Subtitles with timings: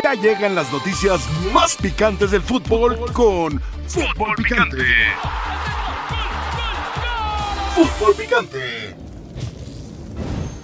[0.00, 1.20] Ya llegan las noticias
[1.52, 4.84] más picantes del fútbol con Fútbol Picante.
[7.74, 8.94] Fútbol Picante.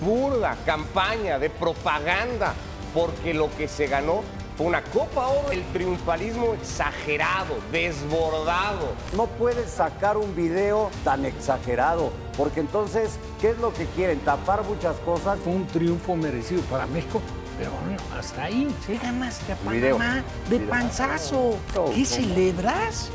[0.01, 2.55] Burda campaña de propaganda,
[2.95, 4.23] porque lo que se ganó
[4.57, 5.51] fue una Copa Oro.
[5.51, 8.95] El triunfalismo exagerado, desbordado.
[9.15, 14.21] No puedes sacar un video tan exagerado, porque entonces, ¿qué es lo que quieren?
[14.21, 15.39] Tapar muchas cosas.
[15.45, 17.21] Fue un triunfo merecido para México,
[17.59, 18.69] pero bueno, hasta ahí.
[19.03, 19.99] Ganaste a Video.
[19.99, 20.71] Panamá de Video.
[20.71, 21.59] panzazo.
[21.77, 22.07] Oh, ¿Qué oh.
[22.07, 23.11] celebras?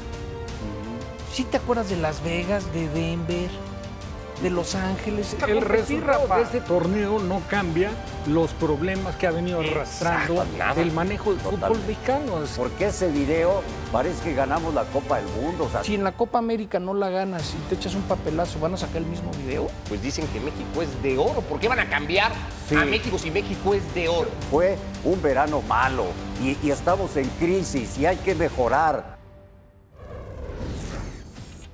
[1.31, 3.49] ¿Sí te acuerdas de Las Vegas, de Denver,
[4.41, 5.35] de Los Ángeles?
[5.47, 7.91] El resultado de este torneo no cambia
[8.27, 12.39] los problemas que ha venido arrastrando Exacto, el manejo del fútbol mexicano.
[12.55, 15.65] Porque ese video parece que ganamos la Copa del Mundo.
[15.65, 18.59] O sea, Si en la Copa América no la ganas y te echas un papelazo,
[18.59, 19.67] ¿van a sacar el mismo video?
[19.89, 21.41] Pues dicen que México es de oro.
[21.41, 22.31] ¿Por qué van a cambiar
[22.67, 22.75] Sí.
[22.75, 24.29] a México si México es de oro?
[24.49, 26.05] fue un verano malo
[26.41, 29.12] y, y estamos en crisis y hay que mejorar.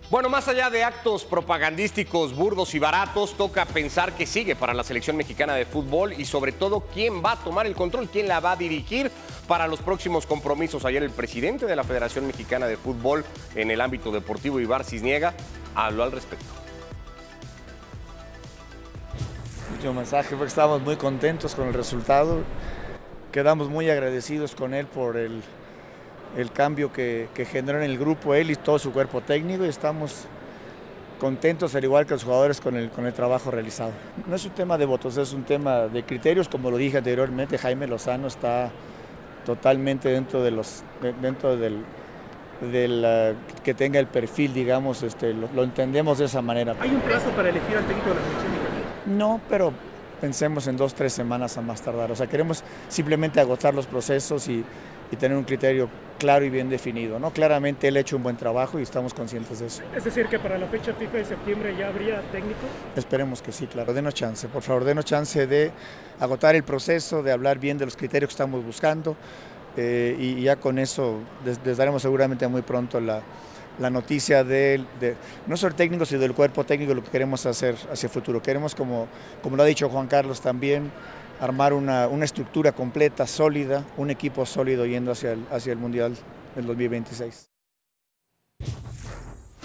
[0.09, 4.83] Bueno, más allá de actos propagandísticos burdos y baratos, toca pensar qué sigue para la
[4.83, 8.39] selección mexicana de fútbol y sobre todo quién va a tomar el control, quién la
[8.39, 9.11] va a dirigir
[9.47, 10.83] para los próximos compromisos.
[10.83, 15.35] Ayer el presidente de la Federación Mexicana de Fútbol en el ámbito deportivo, Ibar Cisniega,
[15.75, 16.47] habló al respecto.
[19.73, 22.39] último mensaje fue que estábamos muy contentos con el resultado.
[23.31, 25.43] Quedamos muy agradecidos con él por el,
[26.37, 29.69] el cambio que, que generó en el grupo él y todo su cuerpo técnico y
[29.69, 30.25] estamos
[31.19, 33.91] contentos, al igual que los jugadores, con el, con el trabajo realizado.
[34.27, 37.57] No es un tema de votos, es un tema de criterios, como lo dije anteriormente,
[37.57, 38.71] Jaime Lozano está
[39.45, 41.79] totalmente dentro de los de- dentro del,
[42.71, 43.33] del, eh,
[43.63, 46.75] que tenga el perfil, digamos, este, lo- lo entendemos de esa manera.
[46.79, 49.17] ¿Hay un plazo para elegir al técnico de la selección?
[49.17, 49.73] No, pero
[50.21, 52.11] pensemos en dos, tres semanas a más tardar.
[52.11, 54.63] O sea, queremos simplemente agotar los procesos y,
[55.11, 55.89] y tener un criterio
[56.19, 57.17] claro y bien definido.
[57.17, 57.31] ¿no?
[57.31, 59.81] Claramente él ha hecho un buen trabajo y estamos conscientes de eso.
[59.95, 62.59] Es decir, que para la fecha FIFA de septiembre ya habría técnico.
[62.95, 63.93] Esperemos que sí, claro.
[63.93, 65.71] Denos chance, por favor, denos chance de
[66.19, 69.15] agotar el proceso, de hablar bien de los criterios que estamos buscando
[69.77, 73.21] eh, y, ya con eso les, les daremos seguramente muy pronto la,
[73.79, 75.15] la noticia del- de,
[75.47, 78.41] no solo el técnico, sino del cuerpo técnico, lo que queremos hacer hacia el futuro.
[78.41, 79.07] Queremos, como,
[79.41, 80.91] como lo ha dicho Juan Carlos también,
[81.39, 86.15] armar una, una estructura completa, sólida, un equipo sólido yendo hacia el, hacia el Mundial
[86.55, 87.49] del 2026.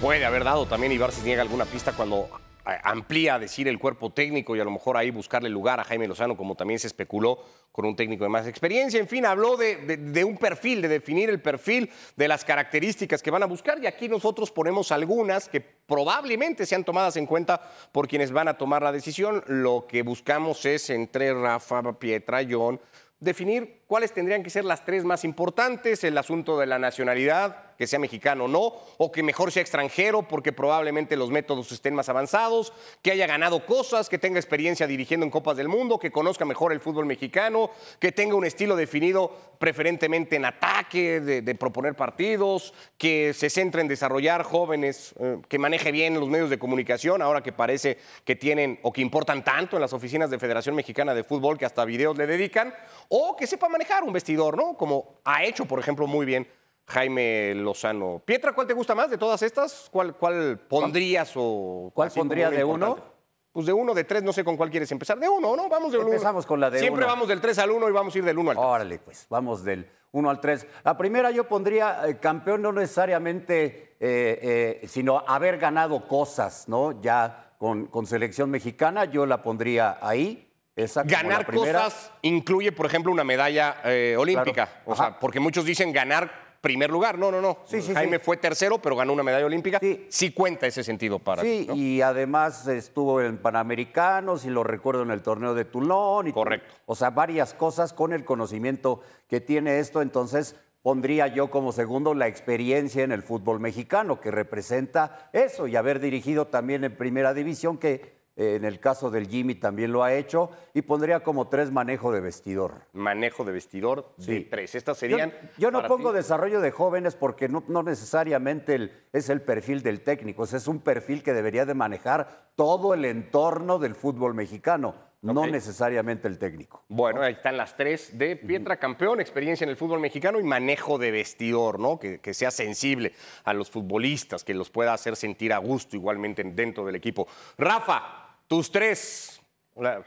[0.00, 2.28] Puede haber dado también Ibar Cisniega alguna pista cuando
[2.64, 6.36] amplía decir el cuerpo técnico y a lo mejor ahí buscarle lugar a Jaime Lozano,
[6.36, 9.00] como también se especuló con un técnico de más experiencia.
[9.00, 13.42] En fin, habló de un perfil, de definir el perfil, de las características que van
[13.42, 17.60] a buscar y aquí nosotros ponemos algunas que probablemente sean tomadas en cuenta
[17.92, 19.42] por quienes van a tomar la decisión.
[19.46, 22.80] Lo que buscamos es entre Rafa, Pietra, John,
[23.20, 27.86] definir cuáles tendrían que ser las tres más importantes, el asunto de la nacionalidad, que
[27.86, 32.08] sea mexicano o no, o que mejor sea extranjero porque probablemente los métodos estén más
[32.08, 36.44] avanzados, que haya ganado cosas, que tenga experiencia dirigiendo en Copas del Mundo, que conozca
[36.44, 42.74] mejor el fútbol mexicano, que tenga un estilo definido preferentemente en ataque, de, proponer partidos,
[42.98, 47.42] que se centre en desarrollar jóvenes, eh, que maneje bien los medios de comunicación, ahora
[47.42, 51.24] que parece que tienen o que importan tanto en las oficinas de Federación Mexicana de
[51.24, 52.74] Fútbol que hasta videos le dedican,
[53.08, 54.76] o que sepa manejar un vestidor, ¿no?
[54.76, 56.46] Como ha hecho, por ejemplo, muy bien
[56.86, 58.22] Jaime Lozano.
[58.24, 59.88] Pietra, ¿cuál te gusta más de todas estas?
[59.90, 63.14] ¿Cuál, cuál pondrías o ¿Cuál pondría de uno?
[63.52, 65.16] Pues de uno, de tres, no sé con cuál quieres empezar.
[65.18, 65.68] De uno, ¿no?
[65.68, 66.08] Vamos de uno.
[66.08, 67.12] Empezamos con la de Siempre uno.
[67.12, 68.66] vamos del 3 al 1 y vamos a ir del 1 al 3.
[68.66, 70.66] Órale, pues vamos del 1 al 3.
[70.82, 77.00] La primera yo pondría eh, campeón no necesariamente, eh, eh, sino haber ganado cosas, ¿no?
[77.00, 80.50] Ya con, con selección mexicana, yo la pondría ahí.
[80.74, 83.76] Esa Ganar cosas incluye, por ejemplo, una medalla
[84.18, 84.66] olímpica.
[84.66, 84.80] Claro.
[84.86, 87.18] O sea, porque muchos dicen ganar primer lugar.
[87.18, 87.58] No, no, no.
[87.66, 88.24] Sí, sí, Jaime sí.
[88.24, 89.78] fue tercero, pero ganó una medalla olímpica.
[89.78, 90.06] Sí.
[90.08, 91.74] Sí, cuenta ese sentido para Sí, ti, ¿no?
[91.76, 96.28] y además estuvo en Panamericanos y lo recuerdo en el torneo de Toulon.
[96.28, 96.74] Y Correcto.
[96.86, 100.00] O sea, varias cosas con el conocimiento que tiene esto.
[100.00, 105.76] Entonces, pondría yo como segundo la experiencia en el fútbol mexicano, que representa eso, y
[105.76, 110.12] haber dirigido también en primera división, que en el caso del Jimmy también lo ha
[110.14, 110.50] hecho.
[110.74, 112.86] Y pondría como tres manejo de vestidor.
[112.92, 114.48] Manejo de vestidor de Sí.
[114.50, 114.74] tres.
[114.74, 115.32] Estas serían.
[115.58, 116.16] yo no pongo ti?
[116.16, 120.58] desarrollo de jóvenes porque no, no necesariamente el- es el perfil del técnico, o sea,
[120.58, 126.28] es un perfil que debería de manejar todo el entorno del fútbol mexicano, no necesariamente
[126.28, 126.84] el técnico.
[126.88, 130.98] Bueno, ahí están las tres de Pietra campeón, experiencia en el fútbol mexicano y manejo
[130.98, 131.98] de vestidor, ¿no?
[131.98, 133.12] Que, que sea sensible
[133.44, 137.26] a los futbolistas, que los pueda hacer sentir a gusto igualmente dentro del equipo.
[137.56, 138.23] Rafa,
[138.54, 139.40] tus tres,
[139.74, 140.04] la-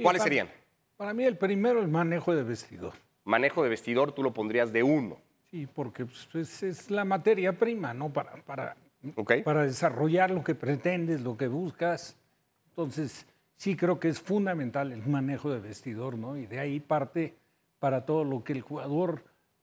[0.00, 0.48] ¿cuáles para- serían?
[0.96, 2.92] Para mí el primero el manejo de vestidor.
[3.24, 5.18] Manejo de vestidor, tú lo pondrías de uno.
[5.50, 8.10] Sí, porque pues, es, es la materia prima, ¿no?
[8.12, 8.76] Para, para,
[9.44, 12.16] para desarrollar lo que pretendes, lo que buscas.
[12.70, 16.36] Entonces, sí creo que es fundamental el manejo de vestidor, ¿no?
[16.36, 17.34] Y de ahí parte
[17.80, 19.22] para todo lo que el jugador,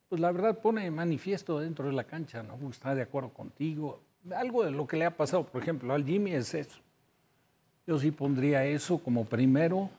[0.10, 2.58] pues la verdad pone de manifiesto dentro de la cancha, ¿no?
[2.70, 4.02] Está de acuerdo contigo.
[4.36, 6.80] Algo de lo que le ha pasado, por ejemplo, al Jimmy es eso.
[7.88, 9.90] Yo sí pondría eso como primero.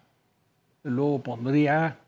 [0.82, 1.98] Luego pondría,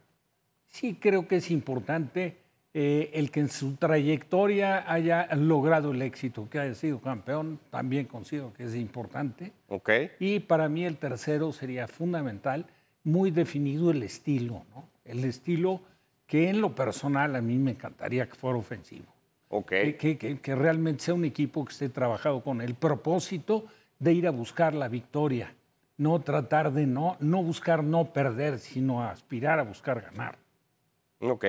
[0.68, 2.36] sí creo que es importante
[2.74, 8.06] eh, el que en su trayectoria haya logrado el éxito, que haya sido campeón, también
[8.06, 9.52] considero que es importante.
[9.68, 9.90] Ok.
[10.20, 12.66] Y para mí el tercero sería fundamental,
[13.02, 14.84] muy definido el estilo, ¿no?
[15.04, 15.80] El estilo
[16.26, 19.06] que en lo personal a mí me encantaría que fuera ofensivo.
[19.48, 19.68] Ok.
[19.70, 23.64] Que, que- que- que realmente sea un equipo que esté trabajado con el propósito
[23.98, 25.54] de ir a buscar la victoria,
[25.98, 30.38] no tratar de no, no buscar no perder, sino aspirar a buscar ganar.
[31.20, 31.44] Ok.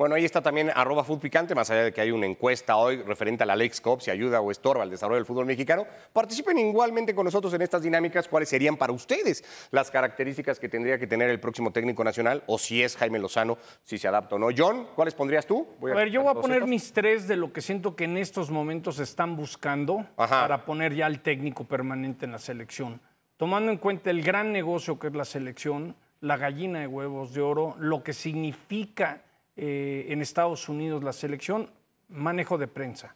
[0.00, 3.02] Bueno, ahí está también arroba Food Picante, más allá de que hay una encuesta hoy
[3.02, 5.86] referente a la Lex Cup, si ayuda o estorba al desarrollo del fútbol mexicano.
[6.14, 8.26] Participen igualmente con nosotros en estas dinámicas.
[8.26, 12.42] ¿Cuáles serían para ustedes las características que tendría que tener el próximo técnico nacional?
[12.46, 14.48] O si es Jaime Lozano, si se adapta o no.
[14.56, 15.68] John, ¿cuáles pondrías tú?
[15.82, 16.70] A ver, yo voy a poner estos.
[16.70, 20.40] mis tres de lo que siento que en estos momentos están buscando Ajá.
[20.40, 23.02] para poner ya al técnico permanente en la selección.
[23.40, 27.40] Tomando en cuenta el gran negocio que es la selección, la gallina de huevos de
[27.40, 29.22] oro, lo que significa
[29.56, 31.70] eh, en Estados Unidos la selección,
[32.10, 33.14] manejo de prensa.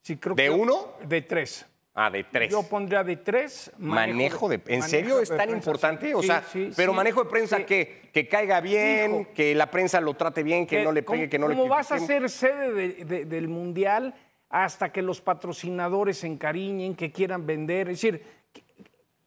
[0.00, 0.92] Sí, creo ¿De que- uno?
[1.06, 1.66] De tres.
[1.94, 2.50] Ah, de tres.
[2.50, 3.70] Yo pondría de tres.
[3.76, 6.14] Manejo de, ¿En manejo serio es tan importante?
[6.14, 6.96] O Sí, sea, sí, pero sí.
[6.96, 9.26] manejo de prensa que, que caiga bien, Hijo.
[9.34, 11.68] que la prensa lo trate bien, que, no le pegue, como- que no le como
[11.68, 14.14] vas a ser sede de- de- del Mundial
[14.48, 17.90] hasta que los patrocinadores se encariñen, que quieran vender.
[17.90, 18.35] Es decir,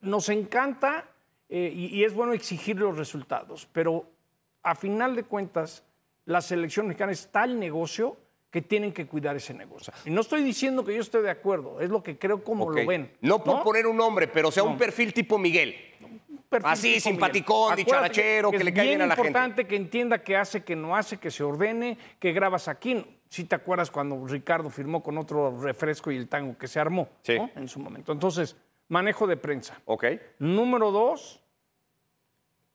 [0.02, 1.06] nos encanta
[1.50, 4.06] eh, y, y es bueno exigir los resultados, pero
[4.64, 5.84] a final de cuentas,
[6.26, 8.18] la selección mexicana es tal negocio
[8.52, 9.94] que tienen que cuidar ese negocio.
[10.06, 12.86] Y no estoy diciendo que yo esté de acuerdo, es lo que creo como lo
[12.86, 13.12] ven.
[13.22, 15.76] No por poner un nombre, pero sea un perfil tipo Miguel.
[16.50, 19.28] perfil Así, simpaticón, dicharachero, que le cae bien a la gente.
[19.28, 23.06] Es importante que entienda qué hace, que no hace, que se ordene, que grabas aquí.
[23.30, 27.08] Si te acuerdas cuando Ricardo firmó con otro refresco y el tango que se armó
[27.22, 27.38] Sí.
[27.38, 27.52] ¿no?
[27.56, 28.12] en su momento.
[28.12, 28.56] Entonces,
[28.90, 29.80] manejo de prensa.
[29.86, 30.06] Ok.
[30.40, 31.42] Número dos,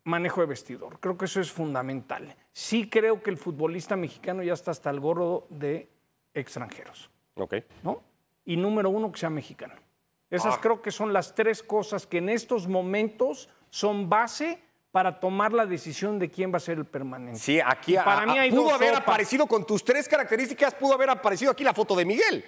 [0.04, 0.98] manejo de vestidor.
[1.00, 2.34] Creo que eso es fundamental.
[2.52, 5.88] Sí creo que el futbolista mexicano ya está hasta el gorro de
[6.34, 7.10] extranjeros.
[7.34, 7.54] Ok.
[7.82, 8.02] ¿no?
[8.44, 9.74] Y número uno, que sea mexicano.
[9.76, 9.82] Ah.
[10.30, 14.58] Esas creo que son las tres cosas que en estos momentos son base
[14.90, 17.38] para tomar la decisión de quién va a ser el permanente.
[17.40, 19.02] Sí, aquí Y para a- mí a- hay pudo haber sopas.
[19.02, 22.44] aparecido con tus tres características, pudo haber aparecido aquí la foto de Miguel.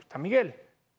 [0.00, 0.54] Está Miguel.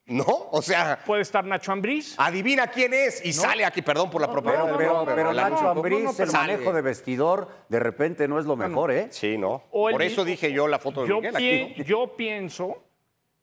[0.08, 0.26] ¿No?
[0.52, 2.16] O sea, Puede estar Nacho Ambriz.
[2.18, 4.72] adivina quién es y sale aquí, perdón por la No, propaganda.
[4.72, 6.54] no, Pero, pero Nacho Ambriz, el sale.
[6.54, 9.08] manejo de vestidor, de repente no es lo mejor, ¿eh?
[9.12, 9.64] Sí, ¿no?
[9.74, 11.84] El Por eso dije yo la foto de yo, Miguel aquí.
[11.84, 12.84] yo pienso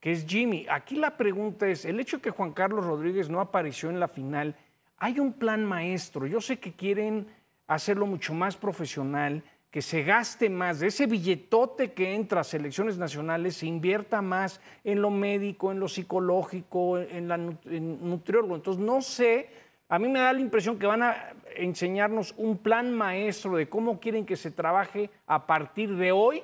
[0.00, 0.66] que es Jimmy.
[0.68, 4.08] Aquí la pregunta es, el hecho de que Juan Carlos Rodríguez no apareció en la
[4.08, 4.54] final,
[4.98, 6.26] hay un plan maestro.
[6.26, 7.28] Yo sé que quieren
[7.66, 12.96] hacerlo mucho más profesional, que se gaste más de ese billetote que entra a selecciones
[12.96, 18.56] nacionales, se invierta más en lo médico, en lo psicológico, en la en nutriólogo.
[18.56, 19.50] Entonces, no sé,
[19.88, 24.00] a mí me da la impresión que van a enseñarnos un plan maestro de cómo
[24.00, 26.42] quieren que se trabaje a partir de hoy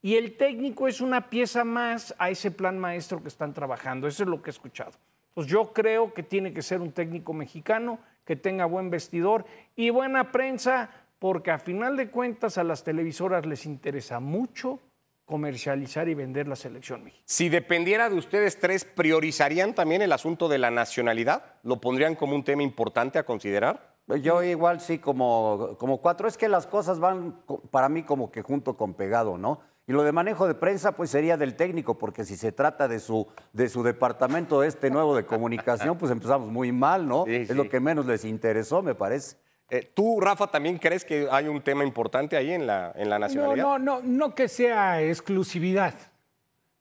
[0.00, 4.06] y el técnico es una pieza más a ese plan maestro que están trabajando.
[4.06, 4.92] Eso es lo que he escuchado.
[5.30, 9.90] Entonces yo creo que tiene que ser un técnico mexicano, que tenga buen vestidor y
[9.90, 14.80] buena prensa, porque a final de cuentas a las televisoras les interesa mucho
[15.24, 17.24] comercializar y vender la selección mexicana.
[17.26, 21.44] Si dependiera de ustedes tres, ¿priorizarían también el asunto de la nacionalidad?
[21.62, 23.98] ¿Lo pondrían como un tema importante a considerar?
[24.22, 26.28] Yo igual sí, como, como cuatro.
[26.28, 29.60] Es que las cosas van para mí como que junto con pegado, ¿no?
[29.86, 33.00] Y lo de manejo de prensa, pues sería del técnico, porque si se trata de
[33.00, 37.24] su, de su departamento este nuevo de comunicación, pues empezamos muy mal, ¿no?
[37.26, 39.36] Sí, es lo que menos les interesó, me parece.
[39.70, 43.18] Eh, ¿Tú, Rafa, también crees que hay un tema importante ahí en la, en la
[43.18, 43.64] No, nacionalidad?
[43.64, 45.94] no, no, no que sea exclusividad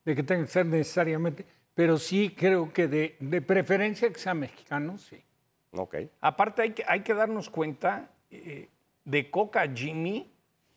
[0.06, 4.34] de que tenga que ser necesariamente, pero sí creo que de, de preferencia que sea
[4.34, 5.22] mexicano, sí.
[5.74, 5.96] Ok.
[6.22, 8.70] Aparte hay que, hay que darnos cuenta, eh,
[9.04, 10.32] de Coca Jimmy,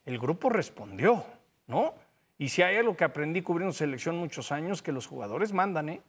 [0.05, 1.25] el grupo respondió,
[1.69, 1.95] ¿no?
[2.39, 6.01] Y si hay algo que aprendí cubriendo selección muchos años, que los jugadores mandan, ¿eh?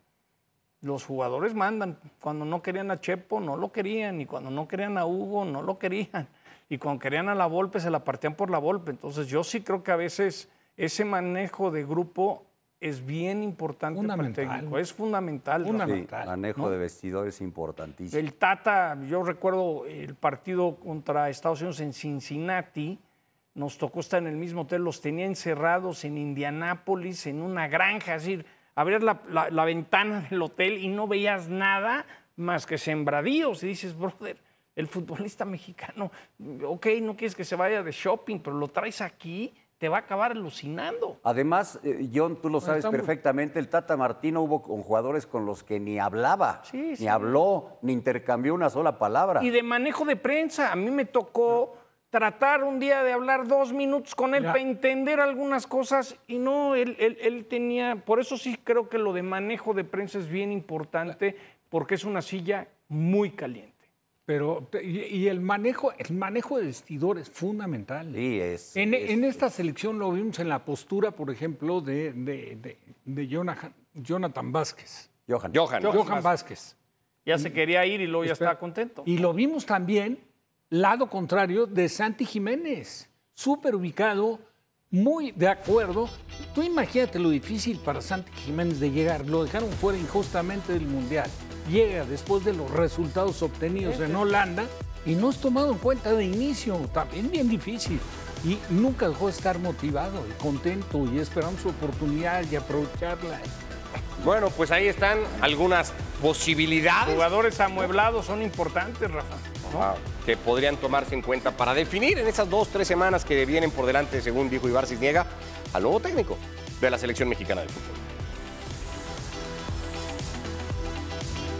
[0.82, 1.98] Los jugadores mandan.
[2.20, 4.20] Cuando no querían a Chepo, no lo querían.
[4.20, 6.28] Y cuando no querían a Hugo, no lo querían.
[6.70, 8.92] Y cuando querían a la Volpe, se la partían por la Volpe.
[8.92, 12.46] Entonces yo sí creo que a veces ese manejo de grupo
[12.80, 14.80] es bien importante para el técnico.
[14.80, 15.62] Es fundamental.
[15.62, 18.20] Sí, Fundamental, manejo de vestidor es importantísimo.
[18.20, 22.98] El Tata, yo recuerdo el partido contra Estados Unidos en Cincinnati,
[23.54, 28.16] nos tocó estar en el mismo hotel, los tenía encerrados en Indianápolis, en una granja,
[28.16, 32.78] es decir, abrías la, la- la ventana del hotel y no veías nada más que
[32.78, 33.64] sembradíos.
[33.64, 34.38] Y dices, brother,
[34.76, 36.12] el futbolista mexicano,
[36.66, 40.00] ok, no quieres que se vaya de shopping, pero lo traes aquí, te va a
[40.02, 41.20] acabar alucinando.
[41.24, 45.26] Además, eh, John, tú lo sabes está muy- perfectamente, el Tata Martino hubo con jugadores
[45.26, 47.08] con los que ni hablaba, Sí, ni sí.
[47.08, 49.44] habló, ni intercambió una sola palabra.
[49.44, 51.78] Y de manejo de prensa, a mí me tocó
[52.12, 54.52] tratar un día de hablar dos minutos con él Ya.
[54.52, 59.00] para entender algunas cosas y no, él, él- él tenía, por eso sí creo que
[59.00, 61.36] lo de manejo de prensa es bien importante
[61.70, 63.72] porque es una silla muy caliente.
[64.26, 68.12] Pero, y, y el manejo, el manejo de vestidor es fundamental.
[68.14, 72.12] Sí, es- En, es- en esta selección lo vimos en la postura, por ejemplo, de,
[72.14, 75.10] de, de- de Jonathan, Jonathan Vázquez.
[75.28, 75.52] Johan.
[75.56, 75.82] Johan.
[75.84, 76.76] Johan Vázquez.
[77.26, 78.52] Ya se quería ir y luego ya Espera.
[78.52, 79.04] estaba contento.
[79.06, 80.20] Y lo vimos también,
[80.72, 84.40] lado contrario, de Santi Jiménez, súper ubicado,
[84.90, 86.10] muy de acuerdo.
[86.56, 91.30] Tú imagínate lo difícil para Santi Jiménez de llegar, lo dejaron fuera injustamente del Mundial.
[91.70, 94.64] Llega después de los resultados obtenidos en Holanda
[95.06, 98.00] y no es tomado en cuenta de inicio, también bien difícil.
[98.46, 103.42] Y nunca dejó de estar motivado y contento y esperando su oportunidad y aprovecharla.
[104.24, 109.36] Bueno, pues ahí están algunas posibilidades Jugadores amueblados son importantes, Rafa.
[109.74, 109.84] ¿no?
[109.84, 113.72] ah, que podrían tomarse en cuenta para definir en esas dos, tres semanas que vienen
[113.72, 115.26] por delante, según dijo Ibar Cisniega,
[115.74, 116.38] al nuevo técnico
[116.80, 118.02] de la selección mexicana de fútbol.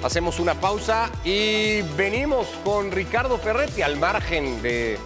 [0.04, 4.98] Hacemos una pausa y venimos con Ricardo Ferretti al margen de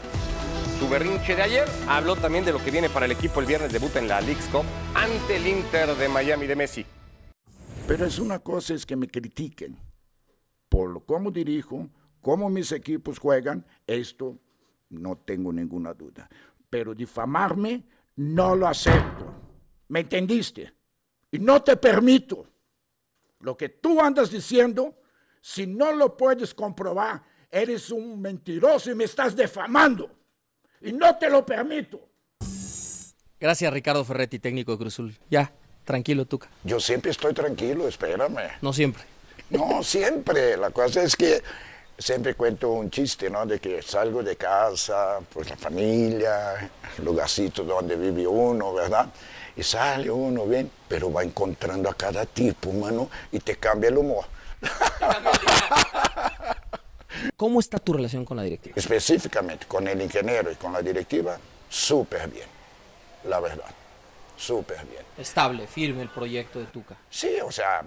[0.80, 1.68] su berrinche de ayer.
[1.90, 4.48] Habló también de lo que viene para el equipo el viernes, debuta en la League's
[4.48, 6.86] Cup ante el Inter de Miami de Messi.
[7.88, 9.78] Pero es una cosa es que me critiquen
[10.70, 11.88] por cómo dirijo,
[12.26, 14.36] cómo mis equipos juegan, esto
[14.90, 16.28] no tengo ninguna duda.
[16.68, 17.84] Pero difamarme
[18.16, 19.32] no lo acepto.
[19.90, 20.74] ¿Me entendiste?
[21.30, 22.48] Y no te permito.
[23.42, 24.96] Lo que tú andas diciendo,
[25.40, 30.10] si no lo puedes comprobar, eres un mentiroso y me estás defamando.
[30.82, 32.10] Y no te lo permito.
[33.40, 35.16] Gracias, Ricardo Ferretti, técnico de Cruzul.
[35.30, 35.54] Ya,
[35.84, 36.50] tranquilo, Tuca.
[36.64, 38.50] Yo siempre estoy tranquilo, espérame.
[38.64, 39.04] No siempre.
[39.52, 40.58] No, siempre.
[40.58, 41.44] La cosa es que
[41.98, 43.46] siempre cuento un chiste, ¿no?
[43.46, 49.08] De que salgo de casa, pues la familia, el lugarcito donde vive uno, ¿verdad?
[49.56, 53.98] Y sale uno bien, pero va encontrando a cada tipo, mano, y te cambia el
[53.98, 54.26] humor.
[57.38, 58.76] ¿Cómo está tu relación con la directiva?
[58.78, 61.38] Específicamente con el ingeniero y con la directiva,
[61.70, 62.48] súper bien,
[63.26, 63.70] la verdad,
[64.36, 65.04] súper bien.
[65.18, 66.98] Estable, firme el proyecto de Tuca.
[67.10, 67.84] Sí, o sea,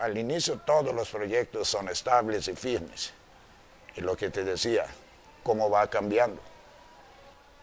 [0.00, 3.12] al inicio todos los proyectos son estables y firmes.
[3.96, 4.84] Y lo que te decía,
[5.42, 6.40] cómo va cambiando.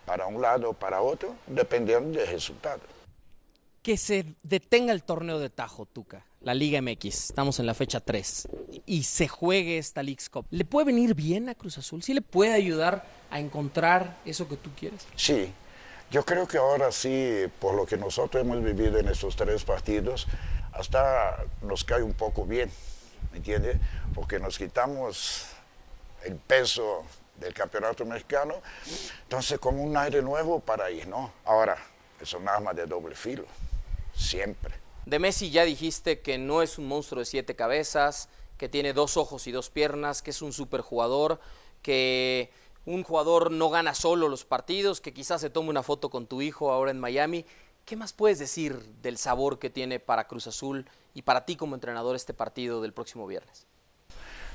[0.05, 2.81] Para un lado o para otro, dependiendo del resultado.
[3.83, 6.25] Que se detenga el torneo de Tajo, Tuca.
[6.41, 8.47] La Liga MX, estamos en la fecha 3.
[8.85, 10.47] Y se juegue esta League's Cup.
[10.49, 12.01] ¿Le puede venir bien a Cruz Azul?
[12.01, 15.05] ¿Sí le puede ayudar a encontrar eso que tú quieres?
[15.15, 15.53] Sí,
[16.09, 20.27] yo creo que ahora sí, por lo que nosotros hemos vivido en estos tres partidos,
[20.71, 22.71] hasta nos cae un poco bien,
[23.31, 23.77] ¿me entiendes?
[24.13, 25.47] Porque nos quitamos
[26.23, 27.03] el peso
[27.37, 28.55] del campeonato mexicano,
[29.23, 31.31] entonces como un aire nuevo para ir, ¿no?
[31.45, 31.77] Ahora,
[32.19, 33.45] es un arma de doble filo,
[34.15, 34.73] siempre.
[35.05, 39.17] De Messi ya dijiste que no es un monstruo de siete cabezas, que tiene dos
[39.17, 41.39] ojos y dos piernas, que es un superjugador,
[41.81, 42.51] que
[42.85, 46.43] un jugador no gana solo los partidos, que quizás se tome una foto con tu
[46.43, 47.45] hijo ahora en Miami.
[47.85, 51.75] ¿Qué más puedes decir del sabor que tiene para Cruz Azul y para ti como
[51.75, 53.65] entrenador este partido del próximo viernes?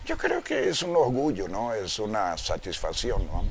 [0.06, 1.75] Yo creo que es un orgullo, ¿no?
[1.75, 3.45] Es una satisfacción, ¿no?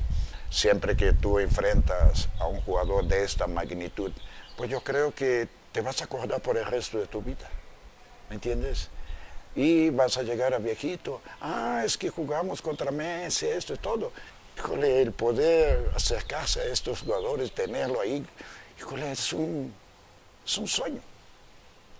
[0.50, 4.10] Siempre que tú enfrentas a un jugador de esta magnitud,
[4.56, 7.48] pues yo creo que te vas a acordar por el resto de tu vida,
[8.30, 8.88] ¿me entiendes?
[9.54, 14.12] Y vas a llegar a viejito, ah, es que jugamos contra Messi, esto y todo.
[14.56, 18.24] Híjole, el poder acercarse a estos jugadores, tenerlo ahí,
[18.78, 19.72] híjole, es un,
[20.44, 21.00] es un sueño.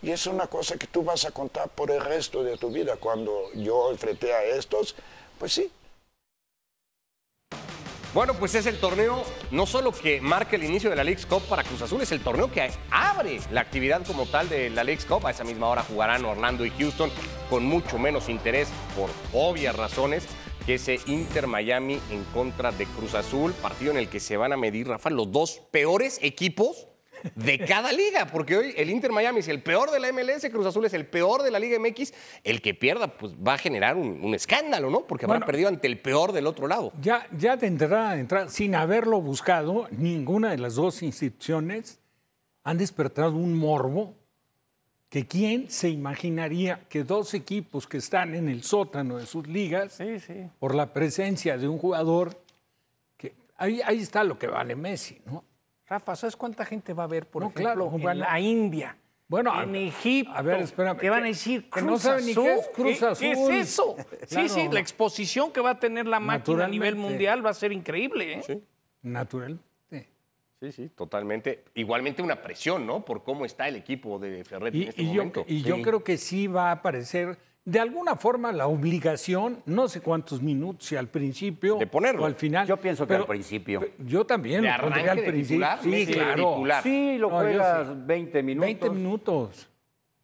[0.03, 2.97] Y es una cosa que tú vas a contar por el resto de tu vida.
[2.97, 4.95] Cuando yo enfrenté a estos,
[5.39, 5.71] pues sí.
[8.15, 11.43] Bueno, pues es el torneo no solo que marca el inicio de la League's Cup
[11.43, 15.05] para Cruz Azul, es el torneo que abre la actividad como tal de la League's
[15.05, 15.27] Cup.
[15.27, 17.11] A esa misma hora jugarán Orlando y Houston
[17.51, 20.27] con mucho menos interés por obvias razones
[20.67, 24.53] que ese Inter Miami en contra de Cruz Azul, partido en el que se van
[24.53, 26.89] a medir, Rafa, los dos peores equipos
[27.37, 30.67] de cada liga, porque hoy el Inter Miami es el peor de la MLS, Cruz
[30.67, 32.13] Azul es el peor de la Liga MX,
[32.45, 35.07] el que pierda pues va a generar un, un escándalo, ¿no?
[35.07, 35.47] Porque habrá Bueno.
[35.47, 36.93] perdido ante el peor del otro lado.
[37.01, 42.01] Ya, ya de entrada, de entrada, sin haberlo buscado, ninguna de las dos instituciones
[42.65, 44.15] han despertado un morbo
[45.17, 49.95] que quién se imaginaría que dos equipos que están en el sótano de sus ligas,
[49.95, 50.47] Sí, sí.
[50.59, 52.39] por la presencia de un jugador,
[53.17, 55.43] que ahí, ahí está lo que vale Messi, ¿no?
[55.87, 58.95] Rafa, ¿sabes cuánta gente va a ver, por No, ejemplo, claro, en la India?
[59.27, 60.33] Bueno, en a- Egipto.
[60.35, 62.69] a ver, espérame, Te van a que- decir que Cruz no saben ni qué es
[62.75, 63.19] Cruz ¿Qué- Azul.
[63.27, 63.97] ¿Qué es eso?
[63.97, 64.49] Sí, Claro.
[64.51, 67.73] sí, la exposición que va a tener la máquina a nivel mundial va a ser
[67.73, 68.43] increíble.
[68.47, 68.61] ¿eh?
[69.01, 69.59] Natural.
[70.73, 71.65] Sí, sí, totalmente.
[71.75, 73.05] Igualmente una presión, ¿no?
[73.05, 75.45] Por cómo está el equipo de Ferretti Y, en este y yo, momento.
[75.47, 80.01] y yo creo que sí va a aparecer de alguna forma la obligación, no sé
[80.01, 82.23] cuántos minutos, si al principio De ponerlo.
[82.23, 82.65] o al final.
[82.67, 83.81] Yo pienso que al principio.
[83.99, 85.67] Yo también ¿De lo pondría arranque al de principio.
[85.81, 85.83] titular?
[86.07, 86.35] Sí, claro.
[86.55, 86.83] titular.
[86.85, 87.95] Sí, lo No, juegas sí.
[87.97, 88.67] 20 minutos.
[88.67, 89.69] 20 minutos.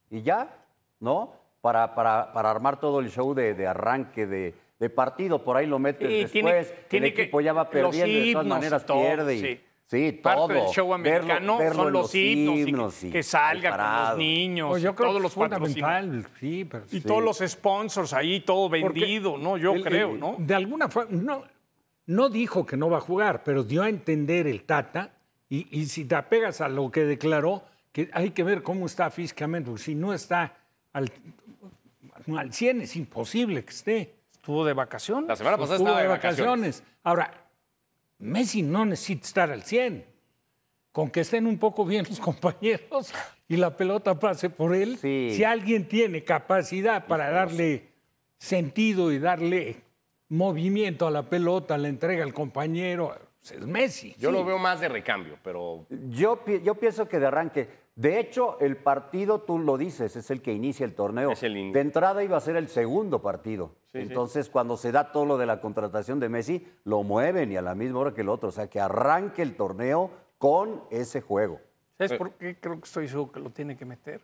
[0.09, 0.55] y ya,
[0.99, 1.33] ¿no?
[1.59, 5.65] Para, para, para armar todo el show de, de arranque de, de partido, por ahí
[5.65, 8.85] lo metes Sí, después, tiene- tiene el que- equipo ya va perdiendo, de todas maneras
[8.85, 9.35] todo, pierde.
[9.35, 10.11] y- sí.
[10.11, 10.47] Parte todo.
[10.63, 14.69] del show americano Verlo- verlo son los himnos, y que- que, salga con los niños,
[14.69, 17.01] Pues y yo creo todos que los fundamental, sí, pero Y sí.
[17.01, 19.57] todos los sponsors ahí, todo Porque vendido, ¿no?
[19.57, 20.35] Yo el- creo, el- ¿no?
[20.39, 21.43] De alguna forma, no,
[22.07, 25.11] no dijo que no va a jugar, pero dio a entender el Tata,
[25.49, 29.11] y, y si te apegas a lo que declaró, que hay que ver cómo está
[29.11, 30.55] físicamente, porque si no está
[30.93, 31.11] al,
[32.35, 34.15] al 100 es imposible que esté.
[34.31, 35.27] Estuvo de vacaciones.
[35.27, 36.81] La semana pasada Estuvo estaba de de vacaciones.
[36.81, 36.83] vacaciones.
[37.03, 37.42] Ahora,
[38.19, 40.05] Messi no necesita estar al 100.
[40.91, 43.13] Con que estén un poco bien los compañeros
[43.47, 44.97] y la pelota pase por él.
[44.97, 45.31] Sí.
[45.35, 47.89] Si alguien tiene capacidad para darle
[48.37, 49.77] sentido y darle
[50.29, 54.15] movimiento a la pelota, la entrega al compañero, pues es Messi.
[54.19, 54.35] Yo Sí.
[54.35, 57.82] lo veo más de recambio, pero Yo, yo pienso que de arranque.
[57.95, 61.31] De hecho, el partido, tú lo dices, es el que inicia el torneo.
[61.31, 63.75] Es el de entrada iba a ser el segundo partido.
[63.91, 64.07] Sí, sí.
[64.07, 67.61] Entonces, cuando se da todo lo de la contratación de Messi, lo mueven y a
[67.61, 68.49] la misma hora que el otro.
[68.49, 70.09] O sea, que arranque el torneo
[70.39, 71.61] con ese juego.
[71.97, 74.21] ¿Sabes por qué creo que estoy seguro que lo tiene que meter?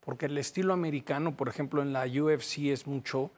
[0.00, 3.30] Porque el estilo americano, por ejemplo, en la UFC es mucho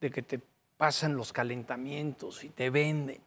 [0.00, 0.40] de que te
[0.78, 3.20] pasan los calentamientos y te venden.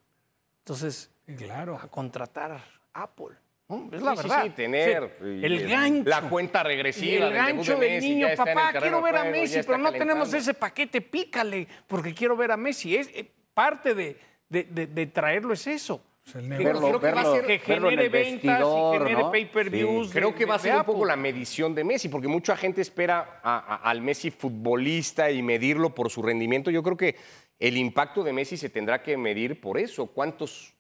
[0.60, 1.76] Entonces, Claro.
[1.76, 2.60] a contratar
[2.94, 3.36] Apple.
[3.70, 3.90] ¿No?
[3.94, 4.44] Es la Sí, verdad.
[4.44, 6.10] sí, tener Sí, y- el gancho.
[6.10, 9.20] la cuenta Y regresiva el del gancho de del Messi, niño, papá, quiero ver a
[9.22, 12.96] juego, Messi, pero no tenemos ese paquete, pícale, porque quiero ver a Messi.
[12.96, 14.18] Es, eh, parte de,
[14.50, 16.04] de- de- de traerlo es eso.
[16.24, 17.00] Pues el Que negocio.
[17.00, 19.32] creo que va a ser que genere ventas vestidor, y genere ¿no?
[19.32, 20.08] pay-per-views.
[20.08, 20.14] Sí.
[20.14, 23.40] Creo que va a ser un poco la medición de Messi, porque mucha gente espera
[23.44, 26.70] a- a- al Messi futbolista y medirlo por su rendimiento.
[26.72, 27.16] Yo creo que
[27.60, 30.06] el impacto de Messi se tendrá que medir por eso.
[30.08, 30.79] ¿Cuántos, cuán-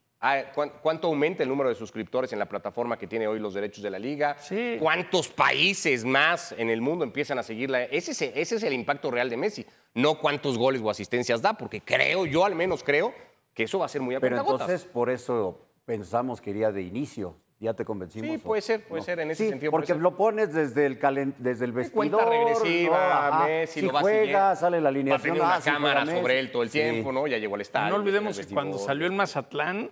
[0.81, 3.89] ¿Cuánto aumenta el número de suscriptores en la plataforma que tiene hoy los derechos de
[3.89, 4.35] la liga?
[4.37, 4.75] Sí.
[4.79, 7.83] ¿Cuántos países más en el mundo empiezan a seguirla?
[7.85, 11.53] Ese es, ese es el impacto real de Messi, no cuántos goles o asistencias da,
[11.53, 13.13] porque creo, yo al menos creo,
[13.53, 16.81] que eso va a ser muy a Pero entonces, por eso pensamos que iría de
[16.81, 17.37] inicio.
[17.61, 18.29] ¿Ya te convencimos?
[18.29, 21.35] Sí, puede ser, puede ser, en ese Sí, sentido Porque lo pones desde el, calen-
[21.39, 22.09] desde el vestidor.
[22.09, 23.45] cuenta regresiva, Ajá.
[23.47, 24.55] Messi si lo va juega, siguiendo.
[24.55, 25.21] sale la Va a alineación.
[25.33, 26.79] tener una ah, cámara sobre él todo el Sí.
[26.79, 27.27] tiempo, ¿no?
[27.27, 27.89] Ya llegó al Y estadio.
[27.89, 29.91] no olvidemos que cuando salió el Mazatlán,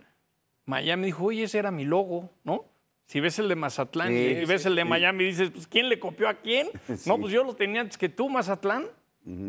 [0.68, 2.66] Miami dijo, oye, ese era mi logo, ¿no?
[3.06, 4.88] Si ves el de Mazatlán Sí, y ves el de sí.
[4.88, 6.70] Miami, dices, pues ¿quién le copió a quién?
[7.08, 8.86] No, pues yo lo tenía antes que tú, Mazatlán.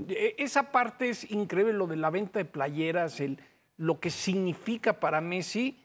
[0.09, 3.39] E- Esa parte es increíble, lo de la venta de playeras, el,
[3.77, 5.77] lo que significa para Messi.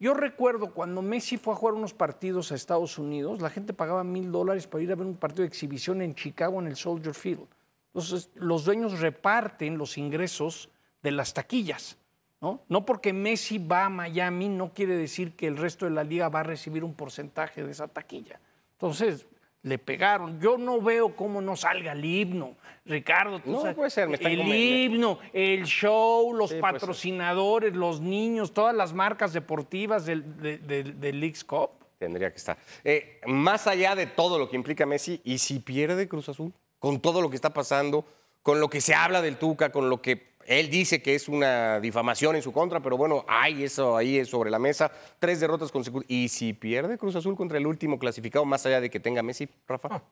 [0.00, 4.02] Yo recuerdo cuando Messi fue a jugar unos partidos a Estados Unidos, la gente pagaba
[4.02, 7.14] mil dólares para ir a ver un partido de exhibición en Chicago en el Soldier
[7.14, 7.46] Field.
[7.92, 10.68] Entonces, los dueños reparten los ingresos
[11.02, 11.96] de las taquillas.
[12.40, 12.62] ¿No?
[12.68, 16.28] No porque Messi va a Miami no quiere decir que el resto de la liga
[16.28, 18.40] va a recibir un porcentaje de esa taquilla.
[18.72, 19.26] Entonces,
[19.62, 20.40] le pegaron.
[20.40, 22.56] Yo no veo cómo no salga el himno.
[22.86, 28.00] Ricardo, tú No, sabes, puede ser, me el himno, el show, los Sí, patrocinadores, los
[28.00, 31.70] niños, todas las marcas deportivas del, de- del- del Leagues Cup.
[31.98, 32.56] Tendría que estar.
[32.84, 36.54] Eh, más allá de todo lo que implica Messi, ¿y si pierde Cruz Azul?
[36.78, 38.06] Con todo lo que está pasando,
[38.42, 41.78] con lo que se habla del Tuca, con lo que él dice que es una
[41.78, 44.90] difamación en su contra, pero bueno, hay eso ahí es sobre la mesa.
[45.20, 46.10] Tres derrotas consecutivas.
[46.10, 49.48] ¿Y si pierde Cruz Azul contra el último clasificado, más allá de que tenga Messi,
[49.68, 50.02] Rafa?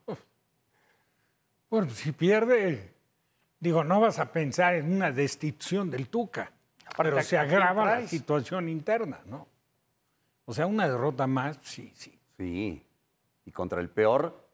[1.68, 2.94] Bueno, si pierde,
[3.58, 6.52] digo, no vas a pensar en una destitución del Tuca,
[6.96, 9.48] pero ¿a se agrava la situación interna, ¿no?
[10.44, 12.16] O sea, una derrota más, sí, sí.
[12.38, 12.80] Sí.
[13.44, 14.47] Y contra el peor.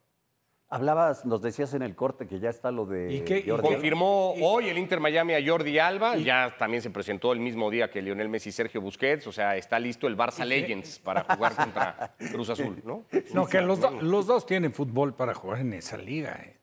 [0.74, 3.52] Hablabas, nos decías en el corte que ya está lo de ¿Y qué- y Jordi
[3.52, 3.62] Alba.
[3.76, 7.90] Confirmó hoy el Inter Miami a Jordi Alba, ya también se presentó el mismo día
[7.90, 11.54] que Lionel Messi y Sergio Busquets, o sea, está listo el Barça Legends para jugar
[11.54, 13.04] contra Cruz Azul, ¿no?
[13.32, 16.32] No, que los, do- los dos tienen fútbol para jugar en esa liga.
[16.42, 16.56] eh.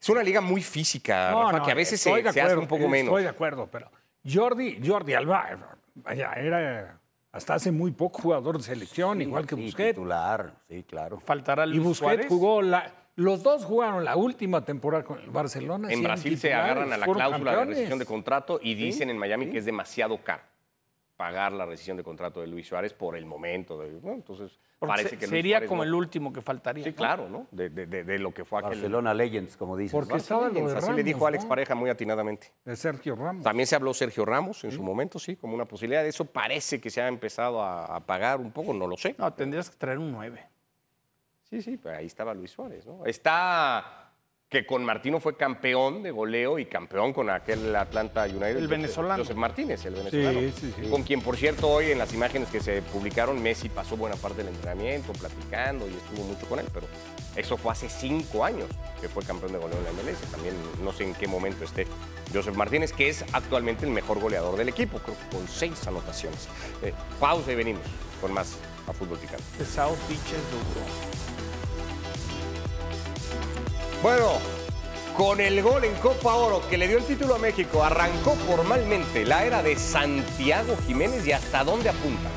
[0.00, 2.88] Es una liga muy física, No, Rafa, no, que a veces se, hace un poco
[2.88, 3.08] menos.
[3.10, 3.90] Estoy de acuerdo, pero
[4.24, 6.98] Jordi, Jordi Alba, vaya, era
[7.32, 9.90] hasta hace muy poco jugador de selección, igual que Sí, Busquets.
[9.96, 11.20] titular, sí, claro.
[11.20, 12.26] Faltará Y Luis Busquets Suárez.
[12.28, 12.94] jugó la.
[13.16, 15.88] Los dos jugaron la última temporada con el Barcelona.
[15.92, 19.50] En Brasil se agarran a la cláusula de rescisión de contrato y dicen en Miami
[19.50, 20.42] que es demasiado caro
[21.18, 23.76] pagar la rescisión de contrato de Luis Suárez por el momento.
[23.78, 24.12] de- ¿no?
[24.12, 26.84] Entonces, Porque parece se- que Luis sería Suárez como no- el último que faltaría.
[26.84, 26.96] Sí, ¿no?
[26.96, 27.48] claro, ¿no?
[27.50, 28.70] De, de- de- de lo que fue aquel.
[28.70, 29.90] Barcelona Legends, como dices.
[29.92, 31.44] Porque estaba lo de Así le Ramos, dijo Alex.
[31.44, 32.52] Pareja muy atinadamente.
[32.64, 33.42] De Sergio Ramos.
[33.42, 36.06] También se habló Sergio Ramos en su momento, sí, como una posibilidad.
[36.06, 39.16] Eso parece que se ha empezado a, a pagar un poco, no lo sé.
[39.18, 40.46] No, tendrías que traer un 9.
[41.50, 43.04] Sí, sí, pero ahí estaba Luis Suárez, ¿no?
[43.04, 44.07] Está
[44.48, 48.56] que con Martino fue campeón de goleo y campeón con aquel Atlanta United.
[48.56, 49.22] El venezolano.
[49.22, 50.40] Joseph Martínez, el venezolano.
[50.40, 50.88] Sí, sí, sí.
[50.88, 54.38] Con quien, por cierto, hoy en las imágenes que se publicaron, Messi pasó buena parte
[54.38, 56.86] del entrenamiento, platicando y estuvo mucho con él, pero
[57.36, 58.68] eso fue hace cinco años
[59.02, 60.18] que fue campeón de goleo en la MLS.
[60.30, 61.86] También no sé en qué momento esté
[62.32, 66.48] Joseph Martínez, que es actualmente el mejor goleador del equipo, creo que con seis anotaciones.
[66.82, 67.82] Eh, pausa y venimos
[68.22, 68.56] con más
[68.86, 69.44] a fútbol picante.
[69.62, 71.37] South Beach es duro.
[74.02, 74.38] Bueno,
[75.16, 79.24] con el gol en Copa Oro que le dio el título a México, arrancó formalmente
[79.24, 82.30] la era de Santiago Jiménez y hasta dónde apunta.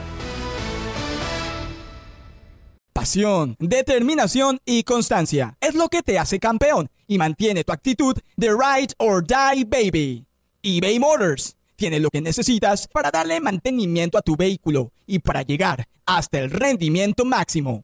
[2.93, 8.50] Pasión, determinación y constancia es lo que te hace campeón y mantiene tu actitud de
[8.50, 10.26] ride or die baby.
[10.63, 15.88] eBay Motors tiene lo que necesitas para darle mantenimiento a tu vehículo y para llegar
[16.06, 17.84] hasta el rendimiento máximo.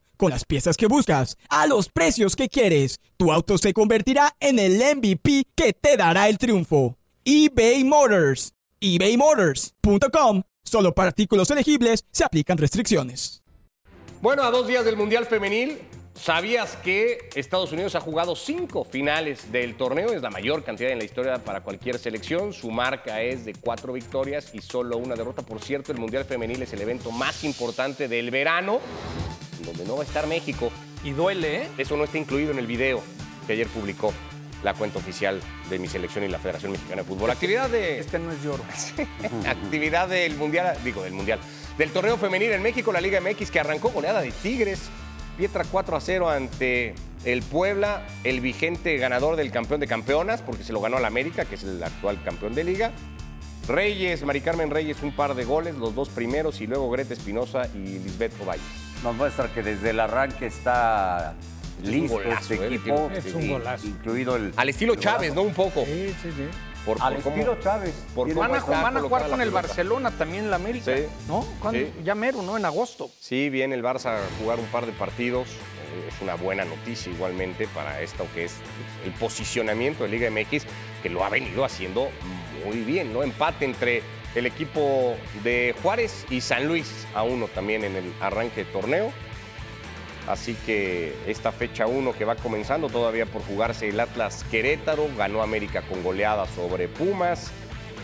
[0.21, 4.59] Con las piezas que buscas, a los precios que quieres, tu auto se convertirá en
[4.59, 6.95] el MVP que te dará el triunfo.
[7.25, 8.53] eBay Motors.
[8.79, 10.43] ebaymotors.com.
[10.63, 13.41] Solo para artículos elegibles se aplican restricciones.
[14.21, 15.79] Bueno, a dos días del Mundial Femenil,
[16.13, 20.11] ¿sabías que Estados Unidos ha jugado cinco finales del torneo?
[20.11, 22.53] Es la mayor cantidad en la historia para cualquier selección.
[22.53, 25.41] Su marca es de cuatro victorias y solo una derrota.
[25.41, 28.81] Por cierto, el Mundial Femenil es el evento más importante del verano,
[29.63, 30.71] donde no va a estar México.
[31.03, 31.67] Y duele, ¿eh?
[31.77, 33.01] Eso no está incluido en el video
[33.47, 34.13] que ayer publicó
[34.63, 37.31] la cuenta oficial de mi selección y la Federación Mexicana de Fútbol.
[37.31, 38.63] Actividad de Este no es lloro.
[39.47, 41.39] actividad del Mundial, digo, del Mundial,
[41.77, 44.89] del torneo femenil en México, la Liga MX, que arrancó goleada de Tigres.
[45.37, 46.93] Pietra 4 a 0 ante
[47.23, 51.45] el Puebla, el vigente ganador del campeón de campeonas, porque se lo ganó al América,
[51.45, 52.91] que es el actual campeón de liga.
[53.67, 57.67] Reyes, Mari Carmen Reyes, un par de goles, los dos primeros, y luego Greta Espinosa
[57.73, 58.61] y Lisbeth Ovalle.
[59.03, 61.33] Nos muestra que desde el arranque está
[61.81, 62.67] Es listo golazo, este ¿eh?
[62.67, 63.87] equipo, Es un y- golazo.
[63.87, 64.53] incluido el...
[64.55, 65.41] Al estilo el Chávez, ¿no?
[65.41, 65.83] Un poco.
[65.85, 66.43] Sí, sí, sí.
[66.85, 67.93] Por, Al por cómo- estilo Chávez.
[68.15, 69.67] por Van a, está van a jugar con el pelota.
[69.67, 71.03] Barcelona también en la América, Sí.
[71.27, 71.45] ¿no?
[71.59, 71.79] ¿Cuándo?
[71.79, 71.91] Sí.
[72.03, 72.57] Ya mero, ¿no?
[72.57, 73.09] En agosto.
[73.19, 75.47] Sí, viene el Barça a jugar un par de partidos.
[75.49, 78.53] Eh, Es una buena noticia igualmente para esto que es
[79.05, 80.63] el posicionamiento de Liga MX,
[81.03, 82.09] que lo ha venido haciendo
[82.65, 83.23] muy bien, ¿no?
[83.23, 84.01] Empate entre
[84.35, 89.11] el equipo de Juárez y San Luis a uno también en el arranque de torneo.
[90.27, 95.41] Así que esta fecha 1 que va comenzando todavía por jugarse el Atlas Querétaro, ganó
[95.41, 97.51] América con goleada sobre Pumas,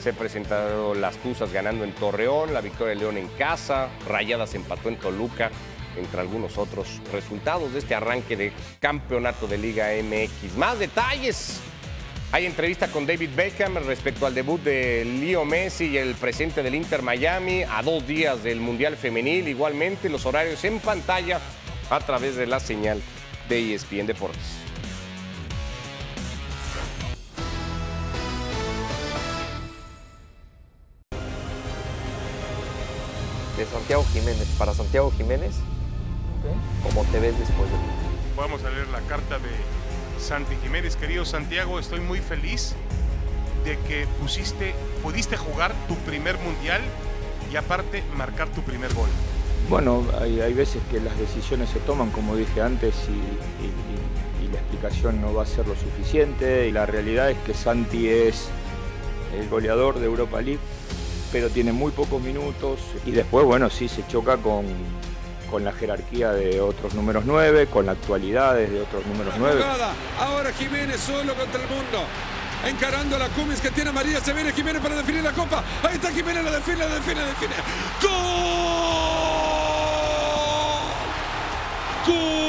[0.01, 4.89] se presentaron las Tuzas ganando en Torreón, la victoria de León en casa, Rayadas empató
[4.89, 5.51] en Toluca,
[5.95, 10.55] entre algunos otros resultados de este arranque de campeonato de Liga MX.
[10.55, 11.59] Más detalles.
[12.29, 16.75] Hay entrevista con David Beckham respecto al debut de Leo Messi y el presente del
[16.75, 19.47] Inter Miami a dos días del Mundial Femenil.
[19.47, 21.39] Igualmente los horarios en pantalla
[21.89, 23.01] a través de la señal
[23.47, 24.67] de ESPN Deportes.
[33.57, 34.47] de Santiago Jiménez.
[34.59, 35.55] Para Santiago Jiménez,
[36.83, 37.77] ¿cómo te ves después de
[38.35, 39.49] Vamos a leer la carta de
[40.19, 40.95] Santi Jiménez.
[40.95, 42.73] Querido Santiago, estoy muy feliz
[43.63, 46.81] de que pusiste, pudiste jugar tu primer mundial
[47.51, 49.09] y aparte marcar tu primer gol.
[49.69, 53.11] Bueno, hay, veces que las decisiones se toman, como dije antes, y,
[53.65, 53.97] y-
[54.51, 58.47] la explicación no va a ser lo suficiente y la realidad es que Santi es
[59.37, 60.61] el goleador de Europa League,
[61.33, 64.65] pero tiene muy pocos minutos y después, bueno, sí se choca con,
[65.49, 69.61] con la jerarquía de otros números 9, con la actualidad de otros números 9.
[69.61, 69.93] Jugada.
[70.19, 72.03] Ahora Jiménez solo contra el mundo.
[72.65, 74.19] Encarando a la Cummins que tiene a María.
[74.19, 75.63] Se viene Jiménez para definir la copa.
[75.83, 77.55] Ahí está Jiménez, la define, la define, la define.
[78.01, 78.11] ¡Gol!
[82.07, 82.47] ¡Gol!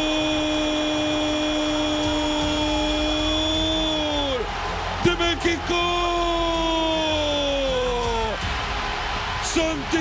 [5.04, 6.07] ¡De México!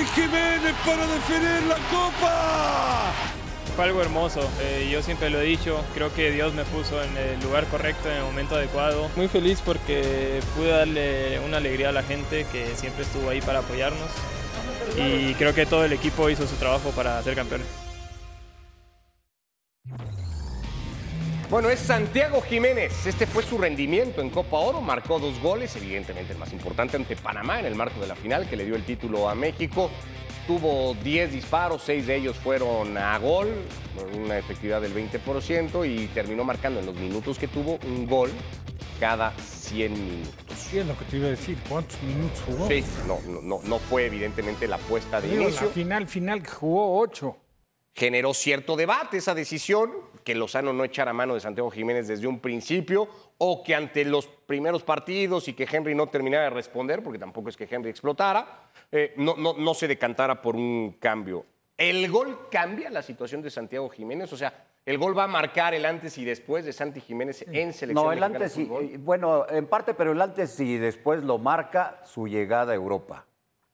[0.06, 3.12] Jiménez para definir la copa.
[3.76, 7.16] Fue algo hermoso, eh, yo siempre lo he dicho, creo que Dios me puso en
[7.16, 9.08] el lugar correcto, en el momento adecuado.
[9.14, 13.60] Muy feliz porque pude darle una alegría a la gente que siempre estuvo ahí para
[13.60, 14.10] apoyarnos
[14.96, 17.87] y creo que todo el equipo hizo su trabajo para ser campeones.
[21.50, 23.06] Bueno, es Santiago Jiménez.
[23.06, 24.82] Este fue su rendimiento en Copa Oro.
[24.82, 28.46] Marcó dos goles, evidentemente el más importante ante Panamá en el marco de la final
[28.48, 29.90] que le dio el título a México.
[30.46, 33.48] Tuvo 10 disparos, 6 de ellos fueron a gol,
[33.96, 38.30] con una efectividad del 20% y terminó marcando en los minutos que tuvo un gol
[39.00, 40.56] cada 100 minutos.
[40.58, 41.56] Sí, es lo que te iba a decir.
[41.68, 42.68] ¿Cuántos minutos jugó?
[42.68, 45.66] Sí, no, no, no, no fue evidentemente la apuesta de Digo, inicio.
[45.66, 47.36] La final, final, que jugó ocho.
[47.94, 49.90] generó cierto debate esa decisión,
[50.28, 54.26] que Lozano no echara mano de Santiago Jiménez desde un principio, o que ante los
[54.26, 58.68] primeros partidos y que Henry no terminara de responder, porque tampoco es que Henry explotara,
[58.92, 61.46] eh, no, no, no se decantara por un cambio.
[61.78, 64.30] ¿El gol cambia la situación de Santiago Jiménez?
[64.30, 64.52] O sea,
[64.84, 68.12] ¿el gol va a marcar el antes y después de Santi Jiménez en selección No,
[68.12, 68.66] el antes y,
[68.98, 73.24] bueno, en parte, pero el antes y después lo marca su llegada a Europa.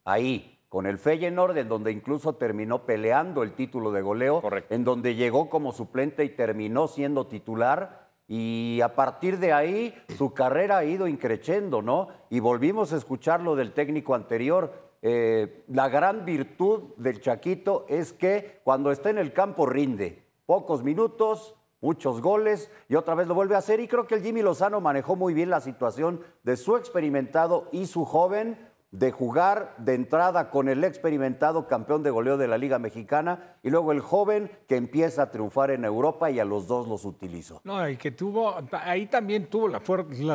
[0.04, 5.14] Ahí, con el Feyenoord, en donde incluso terminó peleando el título de goleo, en donde
[5.14, 8.08] llegó como suplente y terminó siendo titular.
[8.26, 12.08] Y a partir de ahí, su carrera ha ido increciendo, ¿no?
[12.28, 14.72] Y volvimos a escuchar lo del técnico anterior.
[15.00, 20.24] Eh, la gran virtud del Chaquito es que cuando está en el campo rinde.
[20.44, 23.78] Pocos minutos, muchos goles y otra vez lo vuelve a hacer.
[23.78, 27.86] Y creo que el Jimmy Lozano manejó muy bien la situación de su experimentado y
[27.86, 32.78] su joven de jugar de entrada con el experimentado campeón de goleo de la Liga
[32.78, 36.86] Mexicana y luego el joven que empieza a triunfar en Europa y a los dos
[36.86, 37.60] los utilizó.
[37.64, 39.80] No, y que tuvo, ahí también tuvo la,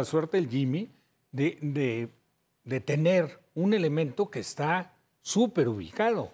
[0.03, 0.89] suerte el Jimmy
[1.31, 2.09] de, de-
[2.65, 4.91] de tener un elemento que está
[5.21, 6.29] súper ubicado.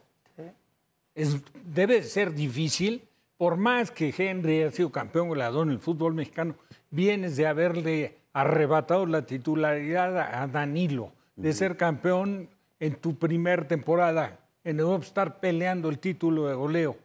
[1.13, 3.07] Es, debe ser difícil,
[3.37, 6.55] por más que Henry ha sido campeón goleador en el fútbol mexicano,
[6.89, 14.39] vienes de haberle arrebatado la titularidad a Danilo, de ser campeón en tu primer temporada,
[14.63, 16.97] en Europa estar peleando el título de goleo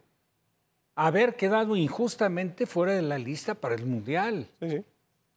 [0.96, 4.48] haber quedado injustamente fuera de la lista para el Mundial.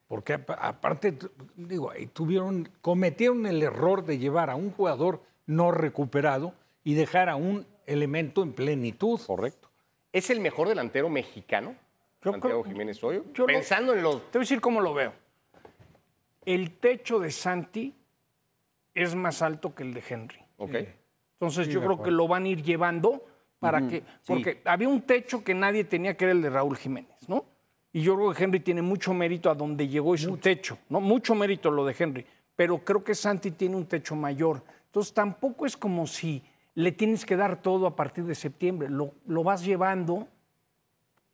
[0.09, 5.21] Porque apa- aparte, tu- digo, ahí tuvieron, cometieron el error de llevar a un jugador
[5.45, 6.53] no recuperado
[6.83, 9.21] y dejar a un elemento en plenitud.
[9.25, 9.69] Correcto.
[10.11, 11.75] ¿Es el mejor delantero mexicano?
[12.21, 13.23] Santiago Jiménez hoy.
[13.33, 14.17] yo lo- Pensando en los...
[14.31, 15.13] Te voy a decir cómo lo veo.
[16.45, 17.95] El techo de Santi
[18.93, 20.39] es más alto que el de Henry.
[20.57, 20.75] Ok.
[21.33, 23.25] Entonces Sí, yo creo que lo van a ir llevando
[23.59, 24.01] para que...
[24.01, 24.05] sí.
[24.25, 27.45] Porque había un techo que nadie tenía que era el de Raúl Jiménez, ¿no?
[27.91, 30.99] Y yo creo que Henry tiene mucho mérito a donde llegó y su techo, ¿no?
[30.99, 32.25] Mucho mérito lo de Henry.
[32.55, 34.63] Pero creo que Santi tiene un techo mayor.
[34.87, 36.41] Entonces tampoco es como si
[36.75, 38.89] le tienes que dar todo a partir de septiembre.
[38.89, 40.27] Lo, lo vas llevando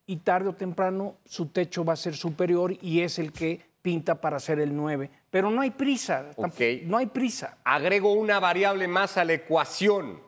[0.05, 4.15] y tarde o temprano su techo va a ser superior y es el que pinta
[4.19, 5.09] para ser el 9.
[5.29, 6.31] Pero no hay prisa.
[6.35, 7.57] tampoco- No hay prisa.
[7.63, 10.21] Agrego una variable más a la ecuación.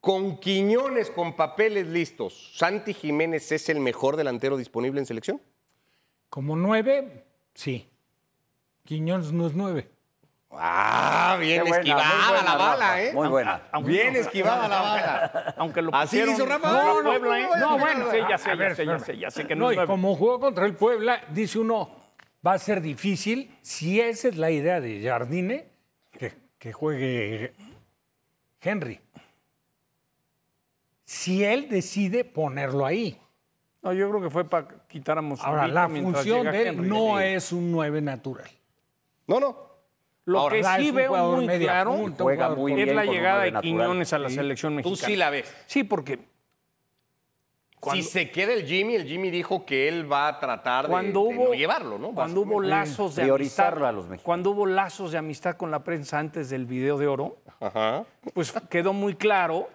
[0.00, 5.40] Con Quiñones con papeles listos, ¿Santi Jiménez es el mejor delantero disponible en selección?
[6.28, 7.88] Como nueve, sí.
[8.84, 9.88] Quiñones no es nueve.
[10.50, 13.12] Ah, bien buena, esquivada buena, la bala, Rafa, ¿eh?
[13.14, 13.62] muy buena.
[13.72, 15.54] Aunque- Bien esquivada la bala.
[15.56, 16.70] Aunque lo Así pusieron hizo Rafa.
[16.70, 19.18] No, no, Puebla, no, No, no, bueno, sí, ya sé, ya ver, sé, ya sé,
[19.18, 22.03] ya sé que no, No, es y como jugó contra el Puebla, dice uno,
[22.44, 25.66] va a ser difícil, si esa es la idea de Jardine,
[26.12, 27.54] que, que juegue
[28.60, 29.00] Henry.
[31.04, 33.18] Si él decide ponerlo ahí.
[33.82, 36.88] No, yo creo que fue para quitar a Mozambique Ahora, la función de él Henry.
[36.88, 38.48] no es un 9 natural.
[39.26, 39.64] No, no.
[40.26, 41.92] Lo Ahora, que sí veo muy claro
[42.56, 43.62] muy es bien la llegada de natural.
[43.62, 44.36] Quiñones a la Sí.
[44.36, 45.06] selección Tú mexicana.
[45.06, 45.54] sí la ves.
[45.66, 46.18] Sí, porque
[47.92, 51.24] Si se queda el Jimmy, el Jimmy dijo que él va a tratar de- cuando
[51.24, 52.12] de, hubo, no llevarlo, ¿no?
[52.12, 54.24] Cuando hubo lazos de Priorizarlo amistad, a los mexicanos.
[54.24, 58.04] cuando hubo lazos de amistad con la prensa antes del video de oro, Ajá.
[58.32, 59.68] pues quedó muy claro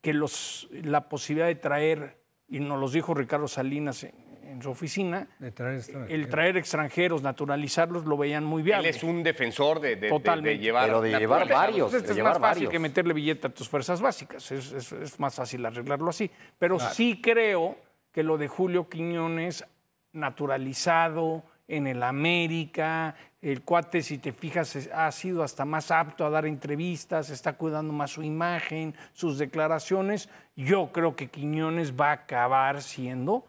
[0.00, 2.18] que los, la posibilidad de traer,
[2.48, 4.12] y nos los dijo Ricardo Salinas en,
[4.52, 6.10] en su oficina, De traer extranjeros.
[6.14, 8.88] el traer extranjeros, naturalizarlos, lo veían muy Él viable.
[8.90, 10.58] es un defensor de, de- de- de Totalmente.
[10.58, 10.88] llevar.
[10.90, 11.90] naturalizados.
[11.90, 14.50] Pues este es más fácil que meterle billete a tus fuerzas básicas.
[14.52, 16.30] Es, es- es más fácil arreglarlo así.
[16.58, 16.94] Pero Claro.
[16.94, 17.76] sí creo
[18.12, 19.64] que lo de Julio Quiñones,
[20.12, 26.30] naturalizado en el América, el cuate, si te fijas, ha sido hasta más apto a
[26.30, 30.28] dar entrevistas, está cuidando más su imagen, sus declaraciones.
[30.56, 33.46] Yo creo que Quiñones va a acabar siendo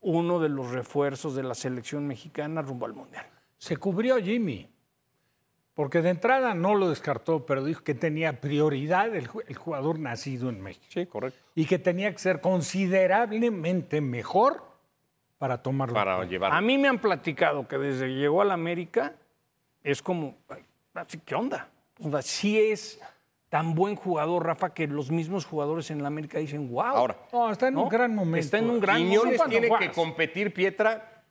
[0.00, 3.26] uno de los refuerzos de la selección mexicana rumbo al Mundial.
[3.58, 4.68] Se cubrió Jimmy.
[5.74, 9.98] Porque de entrada no lo descartó, pero dijo que tenía prioridad el, ju- el jugador
[9.98, 10.86] nacido en México.
[10.88, 11.38] Sí, correcto.
[11.54, 14.64] Y que tenía que ser considerablemente mejor
[15.36, 15.92] para tomarlo.
[15.94, 16.52] Para llevar.
[16.54, 19.16] A mí me han platicado que desde que llegó a la América
[19.82, 20.36] es como,
[21.26, 21.68] ¿qué onda?
[22.00, 22.98] O sea, sí es
[23.48, 26.82] tan buen jugador, Rafa, que los mismos jugadores en la América dicen, wow.
[26.82, 27.16] Ahora.
[27.32, 28.44] No, está en un gran momento.
[28.44, 29.46] Está en un gran Quiñones momento.
[29.48, 31.22] tiene que competir, Pietra,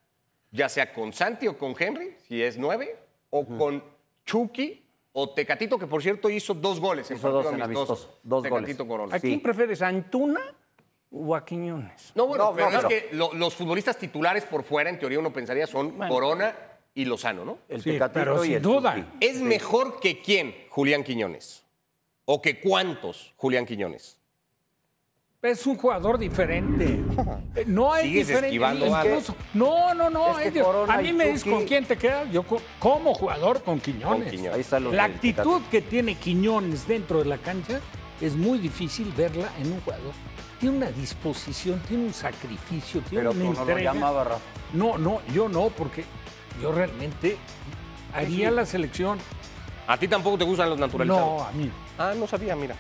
[0.52, 2.96] ya sea con Santi o con Henry, si es nueve,
[3.30, 3.84] o con
[4.26, 7.94] Chucky o Tecatito, que por cierto hizo dos goles en dos en amistoso.
[7.94, 8.98] amistosos, dos Tecatito goles.
[9.00, 9.16] Corona.
[9.16, 10.42] ¿A quién prefieres, a Antuna
[11.12, 12.12] o a Quiñones?
[12.16, 14.98] No, bueno, No, pero no, es pero- que lo- los futbolistas titulares por fuera, en
[15.00, 16.14] teoría uno pensaría, son Bueno.
[16.14, 16.56] Corona
[16.94, 17.58] y Lozano, ¿no?
[17.68, 18.96] El Sí, Tecatito pero y sin el duda.
[18.96, 19.26] Chucky.
[19.26, 21.65] ¿Es mejor que quién, Julián Quiñones?
[22.26, 24.18] ¿O que cuántos, Julián Quiñones?
[25.42, 27.00] Es un jugador diferente.
[27.68, 28.48] No hay Sigues diferente.
[28.48, 30.38] esquivando incluso- no, no, no.
[30.40, 32.30] Es que es a mí me dices con quién te quedas.
[32.32, 34.24] Yo co- como jugador con Quiñones.
[34.24, 34.74] Con Quiñones.
[34.74, 37.80] Ahí La actitud que tiene Quiñones dentro de la cancha
[38.20, 40.12] es muy difícil verla en un jugador.
[40.60, 44.42] Tiene una disposición, tiene un sacrificio, tiene Pero una tú no lo llamaba, Rafa.
[44.74, 46.04] No, no, yo no, porque
[46.62, 47.38] yo realmente
[48.14, 49.20] haría la selección.
[49.88, 51.26] ¿A ti tampoco te gustan los naturalizados?
[51.42, 51.70] No, a mí.
[51.98, 52.76] Ah, no sabía, mira.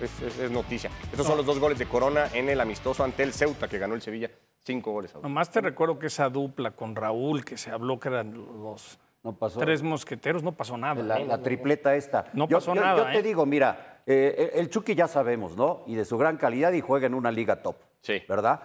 [0.00, 0.90] Es, es- es noticia.
[1.10, 3.94] Estos son los dos goles de Corona en el amistoso ante el Ceuta, que ganó
[3.94, 4.30] el Sevilla.
[4.64, 5.28] Cinco goles a uno.
[5.28, 9.34] Nomás te recuerdo que esa dupla con Raúl, que se habló que eran los No
[9.34, 9.58] pasó.
[9.60, 11.02] tres mosqueteros, no pasó nada.
[11.02, 12.26] La, tripleta esta.
[12.34, 13.22] No Yo- pasó yo, nada, Yo te ¿eh?
[13.22, 15.82] digo, mira, eh, el Chucky ya sabemos, ¿no?
[15.86, 17.76] Y de su gran calidad y juega en una liga top.
[18.02, 18.22] Sí.
[18.28, 18.60] ¿Verdad?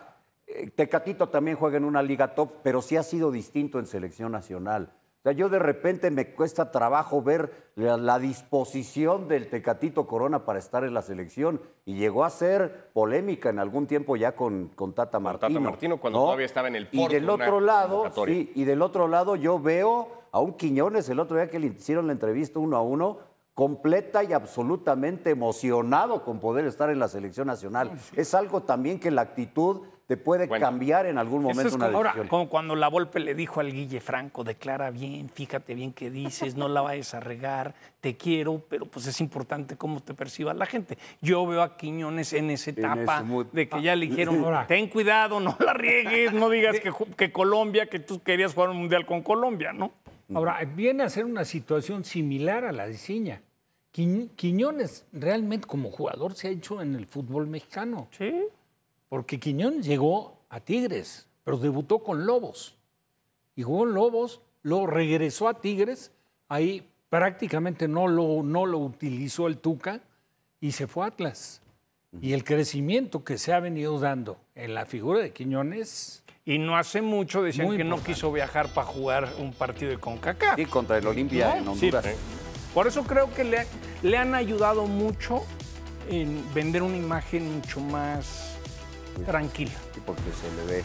[0.46, 4.32] Eh, Tecatito también juega en una liga top, pero sí ha sido distinto en selección
[4.32, 4.92] nacional.
[5.24, 10.44] O sea, yo de repente me cuesta trabajo ver la, la disposición del Tecatito Corona
[10.44, 14.68] para estar en la selección y llegó a ser polémica en algún tiempo ya con,
[14.76, 15.48] con Tata Con Martino.
[15.48, 18.66] Tata Martino, cuando todavía estaba en el Y Porto, del una otro lado, sí, y
[18.66, 22.12] del otro lado yo veo a un Quiñones el otro día que le hicieron la
[22.12, 23.20] entrevista uno a uno,
[23.54, 27.92] completa y absolutamente emocionado con poder estar en la selección nacional.
[28.14, 30.66] Es algo también que la actitud te puede Bueno.
[30.66, 32.28] cambiar en algún Eso momento es una como, ahora, decisión.
[32.28, 36.56] como cuando la Volpe le dijo al Guille Franco, declara bien, fíjate bien qué dices,
[36.56, 40.66] no la vayas a regar, te quiero, pero pues es importante cómo te perciba la
[40.66, 40.98] gente.
[41.22, 44.68] Yo veo a Quiñones en esa etapa de que ya le dijeron, Ahora.
[44.68, 48.78] ten cuidado, no la riegues, no digas que, que Colombia, que tú querías jugar un
[48.78, 49.94] mundial con Colombia, ¿no?
[50.36, 53.42] Ahora, viene a ser una situación similar a la de Ciña.
[53.96, 58.08] Quiñ- Quiñones realmente como jugador se ha hecho en el fútbol mexicano.
[58.18, 58.34] Sí.
[59.14, 62.76] Porque Quiñones llegó a Tigres, pero debutó con Lobos.
[63.56, 66.12] Y jugó en Lobos, luego regresó a Tigres,
[66.50, 70.02] ahí prácticamente no lo, no lo utilizó el Tuca
[70.60, 71.62] y se fue a Atlas.
[72.22, 76.76] Y el crecimiento que se ha venido dando en la figura de Quiñones, Y no
[76.76, 80.56] hace mucho decían que no quiso viajar para jugar un partido de CONCACAF.
[80.56, 82.16] Sí, contra el Olimpia en Sí, Honduras.
[82.74, 83.68] Por eso creo que le,
[84.02, 85.44] le han ayudado mucho
[86.10, 88.53] en vender una imagen mucho más
[89.26, 89.72] tranquila.
[89.94, 90.84] Sí, porque se le ve.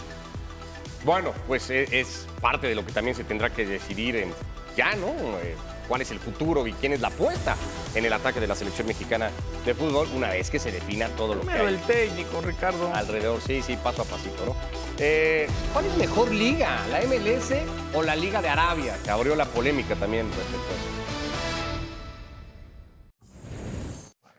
[1.05, 4.33] Bueno, pues e- es parte de lo que también se tendrá que decidir en
[4.77, 5.09] ya, ¿no?
[5.43, 5.57] Eh,
[5.88, 7.57] ¿Cuál es el futuro y quién es la apuesta
[7.95, 9.31] en el ataque de la selección mexicana
[9.64, 12.93] de fútbol una vez que se defina todo lo que hay el técnico, Ricardo.
[12.95, 13.41] alrededor?
[13.41, 14.55] Sí, sí, paso a pasito, ¿no?
[14.99, 16.85] Eh, ¿Cuál es mejor liga?
[16.91, 17.55] ¿La MLS
[17.95, 18.99] o la Liga de Arabia?
[19.03, 20.99] Que abrió la polémica también respecto a eso.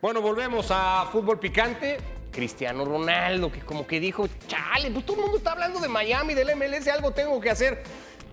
[0.02, 1.98] Bueno, volvemos a fútbol picante.
[2.40, 6.34] Cristiano Ronaldo, que como que dijo, chale, pues todo el mundo está hablando de Miami,
[6.34, 7.84] del MLS, algo tengo que hacer.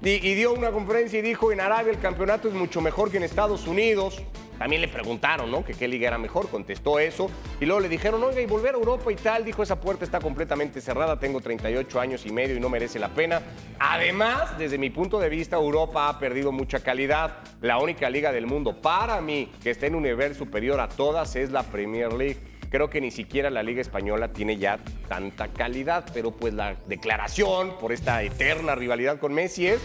[0.01, 3.17] Y, y dio una conferencia y dijo, en Arabia el campeonato es mucho mejor que
[3.17, 4.23] en Estados Unidos.
[4.61, 5.65] También le preguntaron, ¿no?
[5.65, 7.29] Que qué liga era mejor, contestó eso.
[7.61, 9.45] Y luego le dijeron, oiga, y volver a Europa y tal.
[9.45, 13.09] Dijo, esa puerta está completamente cerrada, tengo 38 años y medio y no merece la
[13.09, 13.43] pena.
[13.81, 17.39] Además, desde mi punto de vista, Europa ha perdido mucha calidad.
[17.61, 21.35] La única liga del mundo, para mí, que está en un nivel superior a todas,
[21.35, 22.56] es la Premier League.
[22.71, 27.79] Creo que ni siquiera la Liga Española tiene ya tanta calidad, pero pues la declaración
[27.79, 29.81] por esta eterna rivalidad con Messi es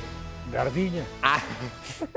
[0.51, 1.03] Gardilla.
[1.21, 1.41] Ah,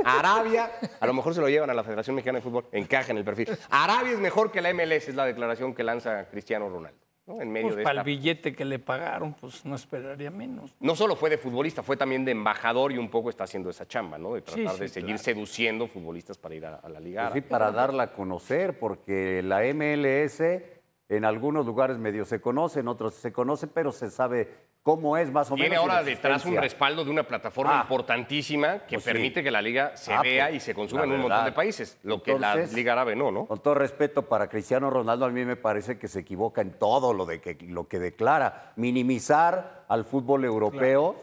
[0.05, 3.19] Arabia, a lo mejor se lo llevan a la Federación Mexicana de Fútbol, encaja en
[3.19, 3.49] el perfil.
[3.71, 7.04] Arabia es mejor que la MLS, es la declaración que lanza Cristiano Ronaldo.
[7.27, 7.41] ¿No?
[7.41, 10.75] En medio Pues de para esta- el billete que le pagaron, pues no esperaría menos.
[10.81, 13.87] No solo fue de futbolista, fue también de embajador y un poco está haciendo esa
[13.87, 14.35] chamba, ¿no?
[14.35, 15.23] De Sí, tratar sí, de seguir claro.
[15.23, 17.31] seduciendo futbolistas para ir a, a la liga.
[17.31, 20.63] Pues sí, para darla a conocer, porque la MLS
[21.09, 25.31] en algunos lugares medio se conoce, en otros se conoce, pero se sabe cómo es
[25.31, 25.87] más o Tiene menos.
[25.87, 27.83] la ahora detrás un respaldo de una plataforma Ah.
[27.83, 29.13] importantísima que Pues sí.
[29.13, 31.53] permite que la liga se Ah, vea pues, y se consuma en un montón de
[31.53, 33.47] países, lo que la Liga Árabe no, ¿no?
[33.47, 37.13] Con todo respeto para Cristiano Ronaldo, a mí me parece que se equivoca en todo
[37.15, 38.73] lo, de que, lo que declara.
[38.77, 41.17] Minimizar al fútbol europeo,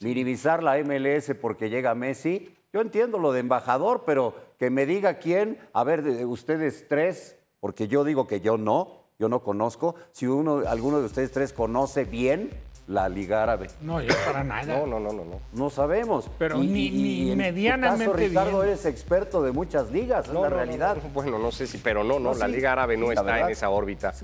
[0.00, 2.54] minimizar la MLS porque llega Messi.
[2.72, 7.36] Yo entiendo lo de embajador, pero que me diga quién, a ver, de- ustedes tres,
[7.60, 11.52] porque yo digo que yo no, yo no conozco, si uno, alguno de ustedes tres
[11.52, 12.50] conoce bien
[12.86, 13.68] la Liga Árabe.
[13.82, 14.62] No, yo para nada.
[14.78, 15.24] No, no, no, no.
[15.24, 15.40] no.
[15.52, 16.30] No sabemos.
[16.38, 18.68] Pero ni- ni en tu medianamente caso, Ricardo, bien.
[18.72, 20.96] eres experto de muchas ligas, es la no, realidad.
[21.02, 22.52] no, bueno, no sé si, pero no, no, No, la sí.
[22.52, 23.46] Liga Árabe no está verdad.
[23.46, 24.14] en esa órbita.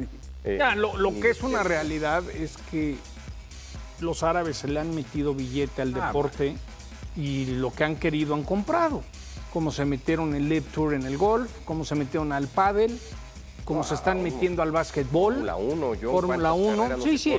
[0.45, 2.97] Eh, Ya, lo, que es una realidad es que
[4.01, 6.57] los árabes se le han metido billete al Ah, deporte
[7.17, 9.03] y lo que han querido han comprado.
[9.53, 12.99] Como se metieron el Live Tour en el golf, como se metieron al pádel,
[13.65, 15.35] como se están metiendo al básquetbol.
[15.35, 16.11] Fórmula 1, yo.
[16.13, 16.77] Fórmula ¿cuántas 1.
[16.83, 17.33] carreras no Sí, sí,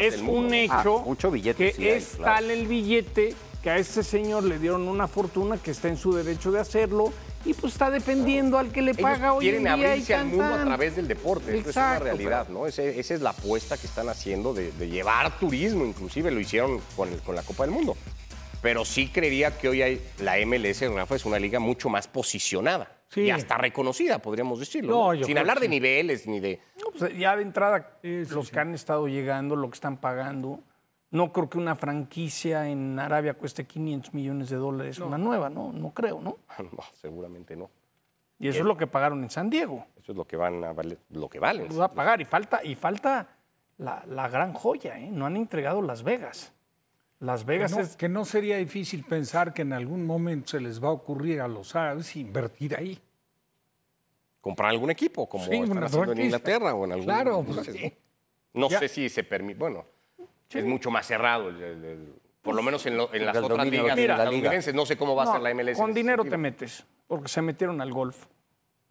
[0.00, 2.34] es, un hecho Ah, mucho billete que sí hay, es claro.
[2.34, 6.12] tal el billete que a este señor le dieron una fortuna que está en su
[6.12, 7.12] derecho de hacerlo
[7.44, 10.26] y pues está defendiendo al que le Ellos paga hoy en quieren y abrirse al
[10.26, 11.56] mundo a través del deporte.
[11.56, 12.66] Esto es Exacto, una realidad, ¿no?
[12.66, 16.80] Ese- esa es la apuesta que están haciendo de, de llevar turismo, inclusive lo hicieron
[16.96, 17.96] con, el- con la Copa del Mundo.
[18.62, 22.90] Pero sí creería que hoy hay, la MLS, Rafa, es una liga mucho más posicionada.
[23.12, 23.22] Sí.
[23.22, 24.90] Y hasta reconocida, podríamos decirlo.
[24.90, 25.14] No, ¿no?
[25.14, 25.70] yo Sin hablar de sí.
[25.70, 26.60] niveles ni de...
[26.80, 30.60] No, pues, ya de entrada, los que han estado llegando, lo que están pagando,
[31.10, 35.72] no creo que una franquicia en Arabia cueste 500 millones de dólares, una nueva, ¿no?
[35.72, 36.38] No creo, ¿no?
[36.58, 37.70] No, seguramente no.
[38.38, 39.84] Y eso es lo que pagaron en San Diego.
[40.00, 41.68] Eso es lo que van a valer, lo que valen.
[41.68, 43.28] Lo va a pagar y falta, y falta
[43.76, 45.10] la, la gran joya, ¿eh?
[45.12, 46.54] No han entregado Las Vegas.
[47.22, 47.96] Las Que Vegas no, es...
[47.96, 51.46] que no sería difícil pensar que en algún momento se les va a ocurrir a
[51.48, 53.00] los árabes invertir ahí.
[54.40, 56.20] Comprar algún equipo, como Sí, están haciendo en.
[56.20, 57.64] Inglaterra o en algún Claro, pues, ¿no?
[57.64, 57.92] sí.
[58.54, 58.80] No Ya.
[58.80, 59.84] sé si se permite, bueno,
[60.50, 63.44] es mucho más cerrado, el- el- el- por lo menos en, lo- en las El
[63.44, 64.74] otras ligas estadounidenses.
[64.74, 65.78] No sé cómo va a ser la MLS.
[65.78, 68.26] Con dinero te metes, porque se metieron al golf.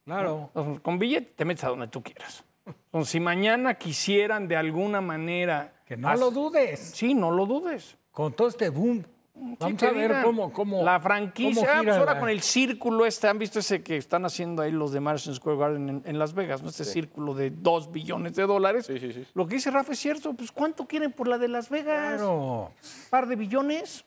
[0.05, 0.49] Claro.
[0.55, 0.82] ¿no?
[0.82, 2.45] Con billete te metes a donde tú quieras.
[2.65, 5.73] Entonces, si mañana quisieran de alguna manera...
[5.86, 6.79] Que no lo dudes.
[6.79, 7.97] Sí, no lo dudes.
[8.12, 9.03] Con todo este boom.
[9.34, 10.84] Vamos a ver digan, cómo, cómo.
[10.84, 13.82] La cómo franquicia, gira ah, pues ahora la- con el círculo este, ¿han visto ese
[13.82, 16.62] que están haciendo ahí los de Madison Square Garden en, en Las Vegas?
[16.62, 16.70] ¿no?
[16.70, 18.86] Este círculo de dos billones de dólares.
[18.86, 19.26] Sí, sí, sí.
[19.34, 22.18] Lo que dice Rafa es cierto, pues ¿cuánto quieren por la de Las Vegas?
[22.18, 22.72] Claro.
[23.09, 24.05] ¿Par de billones?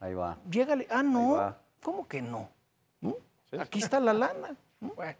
[0.00, 0.36] Ahí va.
[0.50, 0.86] Llégale.
[0.90, 1.54] Ah, no.
[1.82, 2.50] ¿Cómo que no?
[3.00, 3.16] ¿No?
[3.58, 4.54] Aquí está la lana.
[4.80, 5.16] Bueno,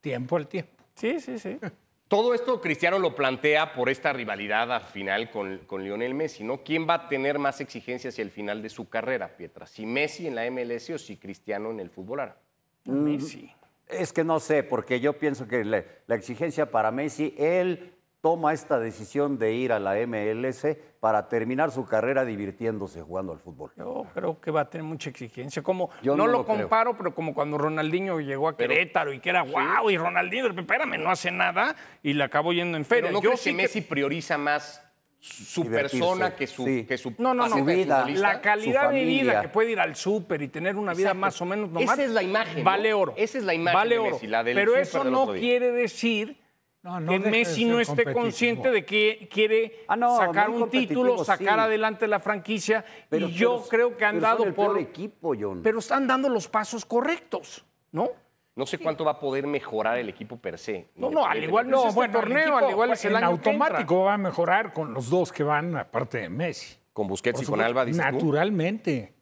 [0.00, 0.84] tiempo al tiempo.
[0.94, 1.58] Sí, sí, sí.
[2.08, 6.62] Todo esto Cristiano lo plantea por esta rivalidad al final con, con Lionel Messi, ¿no?
[6.64, 9.66] ¿Quién va a tener más exigencia hacia el final de su carrera, Pietra?
[9.66, 12.40] ¿Si Messi en la MLS o si Cristiano en el fútbol árabe?
[12.86, 13.52] Messi.
[13.86, 18.52] Es que no sé, porque yo pienso que la, la exigencia para Messi, él toma
[18.52, 20.66] esta decisión de ir a la MLS
[21.00, 23.70] para terminar su carrera divirtiéndose jugando al fútbol.
[23.76, 25.62] Yo creo que va a tener mucha exigencia.
[25.62, 26.58] Como, Yo no, no lo, lo creo.
[26.58, 30.98] comparo, pero como cuando Ronaldinho llegó a Querétaro y que era wow, y Ronaldinho, espérame,
[31.00, 33.10] no hace nada y le acabó yendo en feria.
[33.10, 34.84] Pero ¿no Yo sí que Messi prioriza más
[35.20, 36.84] su Divertirse, persona que su, sí.
[36.86, 37.64] que su No, no, no.
[37.64, 38.04] vida.
[38.08, 41.20] La calidad de vida que puede ir al súper y tener una vida Exacto.
[41.20, 41.84] más o menos normal.
[41.94, 42.64] Esa es la imagen.
[42.64, 43.14] Vale oro.
[43.16, 44.10] Esa es la imagen Vale de oro.
[44.12, 46.36] Messi, la del Pero eso del no quiere decir
[46.82, 51.24] No, no que Messi no esté consciente de que quiere Ah, no, sacar un título,
[51.24, 51.60] sacar sí.
[51.60, 52.84] adelante la franquicia.
[53.08, 54.78] Pero- y yo pero- creo que han pero son dado por.
[54.78, 55.60] equipo, John.
[55.62, 58.08] Pero están dando los pasos correctos, ¿no?
[58.54, 60.88] No sé cuánto va a poder mejorar el equipo per se.
[60.96, 63.04] No, no, al igual no es No, este bueno, el torneo, equipo, al igual es
[63.04, 63.66] el en año que entra.
[63.66, 66.76] automático va a mejorar con los dos que van, aparte de Messi.
[66.92, 68.12] Con Busquets Por y con Alba, dices tú.
[68.12, 69.14] Naturalmente.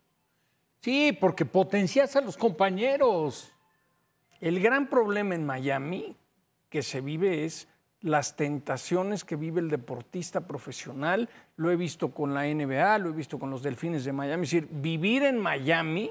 [0.80, 3.52] Sí, porque potencias a los compañeros.
[4.40, 6.16] El gran problema en Miami
[6.76, 7.68] que se vive es
[8.02, 11.30] las tentaciones que vive el deportista profesional.
[11.56, 14.44] Lo he visto con la NBA, lo he visto con los Delfines de Miami.
[14.44, 16.10] Es decir, vivir en Miami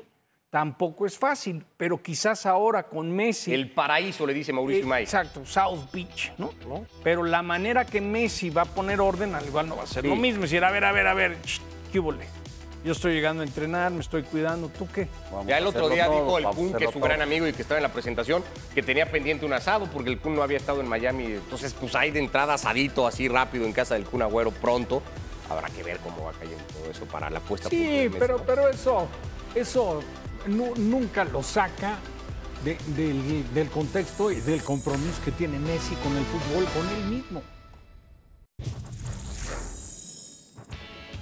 [0.49, 3.53] tampoco es fácil, pero quizás ahora con Messi.
[3.53, 5.03] El paraíso, le dice Mauricio Eh, May.
[5.03, 6.51] Exacto, South Beach, ¿no?
[7.03, 10.01] Pero la manera que Messi va a poner orden, al igual no va a ser
[10.01, 10.09] Sí.
[10.09, 10.45] lo mismo.
[10.45, 11.37] Es decir, a ver, a ver, a ver,
[11.91, 12.11] ¿qué hubo?
[12.85, 15.07] Yo estoy llegando a entrenar, me estoy cuidando, ¿tú qué?
[15.31, 17.07] Vamos Ya el otro día todo, dijo el Kun, que es su todo.
[17.07, 18.43] gran amigo y que estaba en la presentación,
[18.75, 21.25] que tenía pendiente un asado porque el Kun no había estado en Miami.
[21.25, 25.01] Entonces, pues hay de entrada asadito así rápido en casa del Kun Agüero pronto.
[25.49, 28.43] Habrá que ver cómo va cayendo todo eso para la puesta Sí, pero, ¿no?
[28.43, 29.07] pero eso,
[29.55, 30.01] eso
[30.45, 31.97] nu- nunca lo saca
[32.63, 37.05] de- del, del contexto y del compromiso que tiene Messi con el fútbol, con él
[37.05, 37.41] mismo.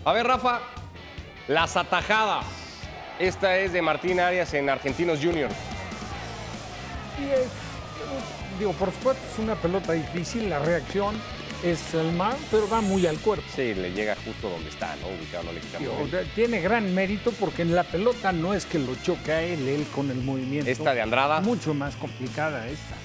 [0.06, 0.60] A ver, Rafa,
[1.48, 2.46] las atajadas.
[3.20, 5.50] Esta es de Martín Arias en Argentinos Junior.
[7.20, 7.48] Y es,
[8.60, 11.16] digo, por supuesto es una pelota difícil, la reacción
[11.64, 13.46] es el mal, pero va muy al cuerpo.
[13.56, 15.08] Sí, le llega justo donde está, ¿no?
[15.08, 18.80] Ubicado, no le Digo, de- tiene gran mérito porque en la pelota no es que
[18.80, 20.70] lo choque a él, él con el movimiento.
[20.70, 21.40] Esta de Andrada.
[21.42, 22.96] Mucho más complicada esta.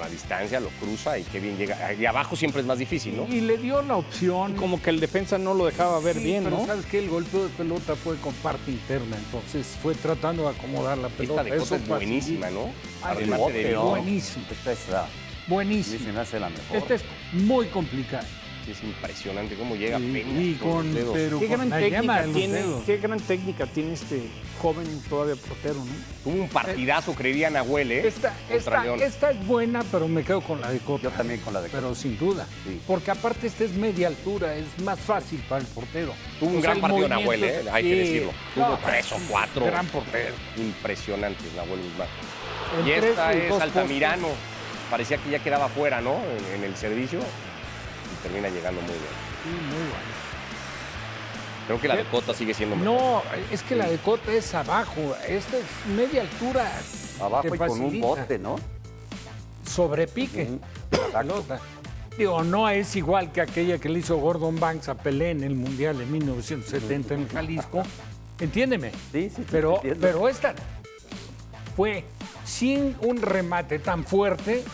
[0.00, 1.92] La distancia lo cruza y qué bien llega.
[1.92, 3.26] Y abajo siempre es más difícil, ¿no?
[3.28, 4.54] Y le dio la opción.
[4.56, 6.66] Como que el defensa no lo dejaba ver Sí, bien, pero ¿no?
[6.66, 10.96] sabes que el golpeo de pelota fue con parte interna, entonces fue tratando de acomodar
[10.98, 11.42] la pelota.
[11.42, 12.50] Esta de Cota es buenísima.
[12.50, 12.70] ¿no?
[13.02, 13.76] Ah, Remate bote, de.
[13.76, 14.44] Buenísimo.
[14.50, 15.06] Esta es la,
[15.46, 15.98] Buenísimo.
[15.98, 16.76] sí, se me hace la mejor.
[16.76, 18.26] Esta es muy complicada.
[18.68, 21.12] Es impresionante cómo llega Y- apenas y con los con- dedos.
[21.14, 24.22] pero ¿Qué con gran, técnica tiene, qué gran técnica tiene este
[24.60, 25.84] joven todavía portero, ¿no?
[26.22, 28.06] Tuvo un partidazo, creería Nahuel, ¿eh?
[28.06, 31.04] Esta, esta, esta es buena, pero me quedo con la de Cota.
[31.04, 32.46] Yo también con la de Pero sin duda.
[32.64, 32.80] Sí.
[32.86, 36.12] Porque aparte esta es media altura, es más fácil para el portero.
[36.38, 37.60] Tuvo un O sea, gran partido Nahuel, ¿eh?
[37.72, 38.32] Hay que decirlo.
[38.54, 39.64] Tuvo No, tres o cuatro.
[39.66, 40.34] Gran portero.
[40.58, 42.08] Impresionante, Nahuel Guzmán.
[42.86, 44.28] Y esta es Altamirano.
[44.90, 46.16] Parecía que ya quedaba fuera, ¿no?
[46.16, 47.20] En, en el servicio.
[48.12, 49.14] Y termina llegando muy bien.
[49.42, 50.20] Sí, muy bueno.
[51.66, 52.94] Creo que la de Cota sigue siendo mejor.
[52.94, 55.14] No, es que la de Cota es abajo.
[55.28, 56.70] Esta es media altura.
[57.20, 58.56] Abajo y con un bote, ¿no?
[59.66, 60.48] Sobrepique.
[61.12, 61.60] la pelota.
[62.18, 65.54] Digo, no es igual que aquella que le hizo Gordon Banks a Pelé en el
[65.54, 67.82] Mundial de 1970 en Jalisco.
[68.40, 68.90] Entiéndeme.
[69.12, 70.00] Sí, sí, sí, Pero, entiendo.
[70.00, 70.54] pero esta
[71.76, 72.04] fue
[72.44, 74.64] sin un remate tan fuerte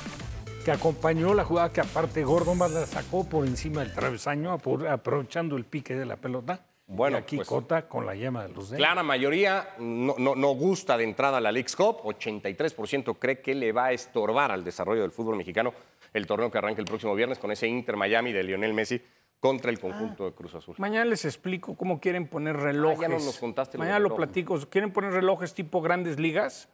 [0.66, 5.56] que acompañó la jugada que aparte Gordon la sacó por encima del travesaño apro- aprovechando
[5.56, 6.58] el pique de la pelota.
[6.88, 8.78] Bueno, y aquí pues- Cota con la llama de los dedos.
[8.84, 11.98] Clara mayoría no, no- no gusta de entrada a la League's Cup.
[12.02, 15.72] 83% cree que le va a estorbar al desarrollo del fútbol mexicano
[16.12, 19.00] el torneo que arranca el próximo viernes con ese Inter Miami de Lionel Messi
[19.38, 20.74] contra el conjunto de Cruz Azul.
[20.78, 22.98] Mañana les explico cómo quieren poner relojes.
[22.98, 24.16] Ah, ya nos los contaste lo Mañana lo reloj.
[24.16, 24.58] platico.
[24.68, 26.68] Quieren poner relojes tipo grandes ligas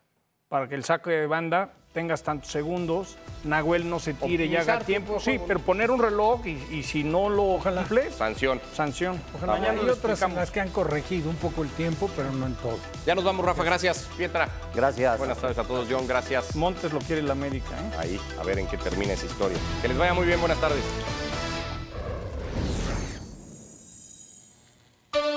[0.49, 4.81] para que el saque de banda tengas tantos segundos, Nahuel no se tire y haga
[4.81, 5.21] tiempo.
[5.21, 8.61] Sí, pero poner un reloj y, y si no lo cumples, Sanción.
[8.75, 9.21] sanción.
[9.37, 9.53] Ojalá.
[9.55, 12.55] Mañana Hay otras en las que han corregido un poco el tiempo, pero no en
[12.57, 12.79] todo.
[13.07, 13.63] Ya nos vamos, Rafa.
[13.65, 14.09] Gracias.
[14.17, 14.49] Pietra.
[14.75, 15.19] Gracias.
[15.19, 16.07] Buenas tardes a todos, John.
[16.07, 16.57] Gracias.
[16.57, 17.71] Montes lo quiere la América.
[17.71, 17.97] ¿eh?
[17.99, 19.59] Ahí, a ver en qué termina esa historia.
[19.81, 20.41] Que les vaya muy bien.
[20.41, 20.83] Buenas tardes.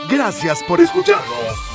[0.09, 1.74] Gracias por escucharnos.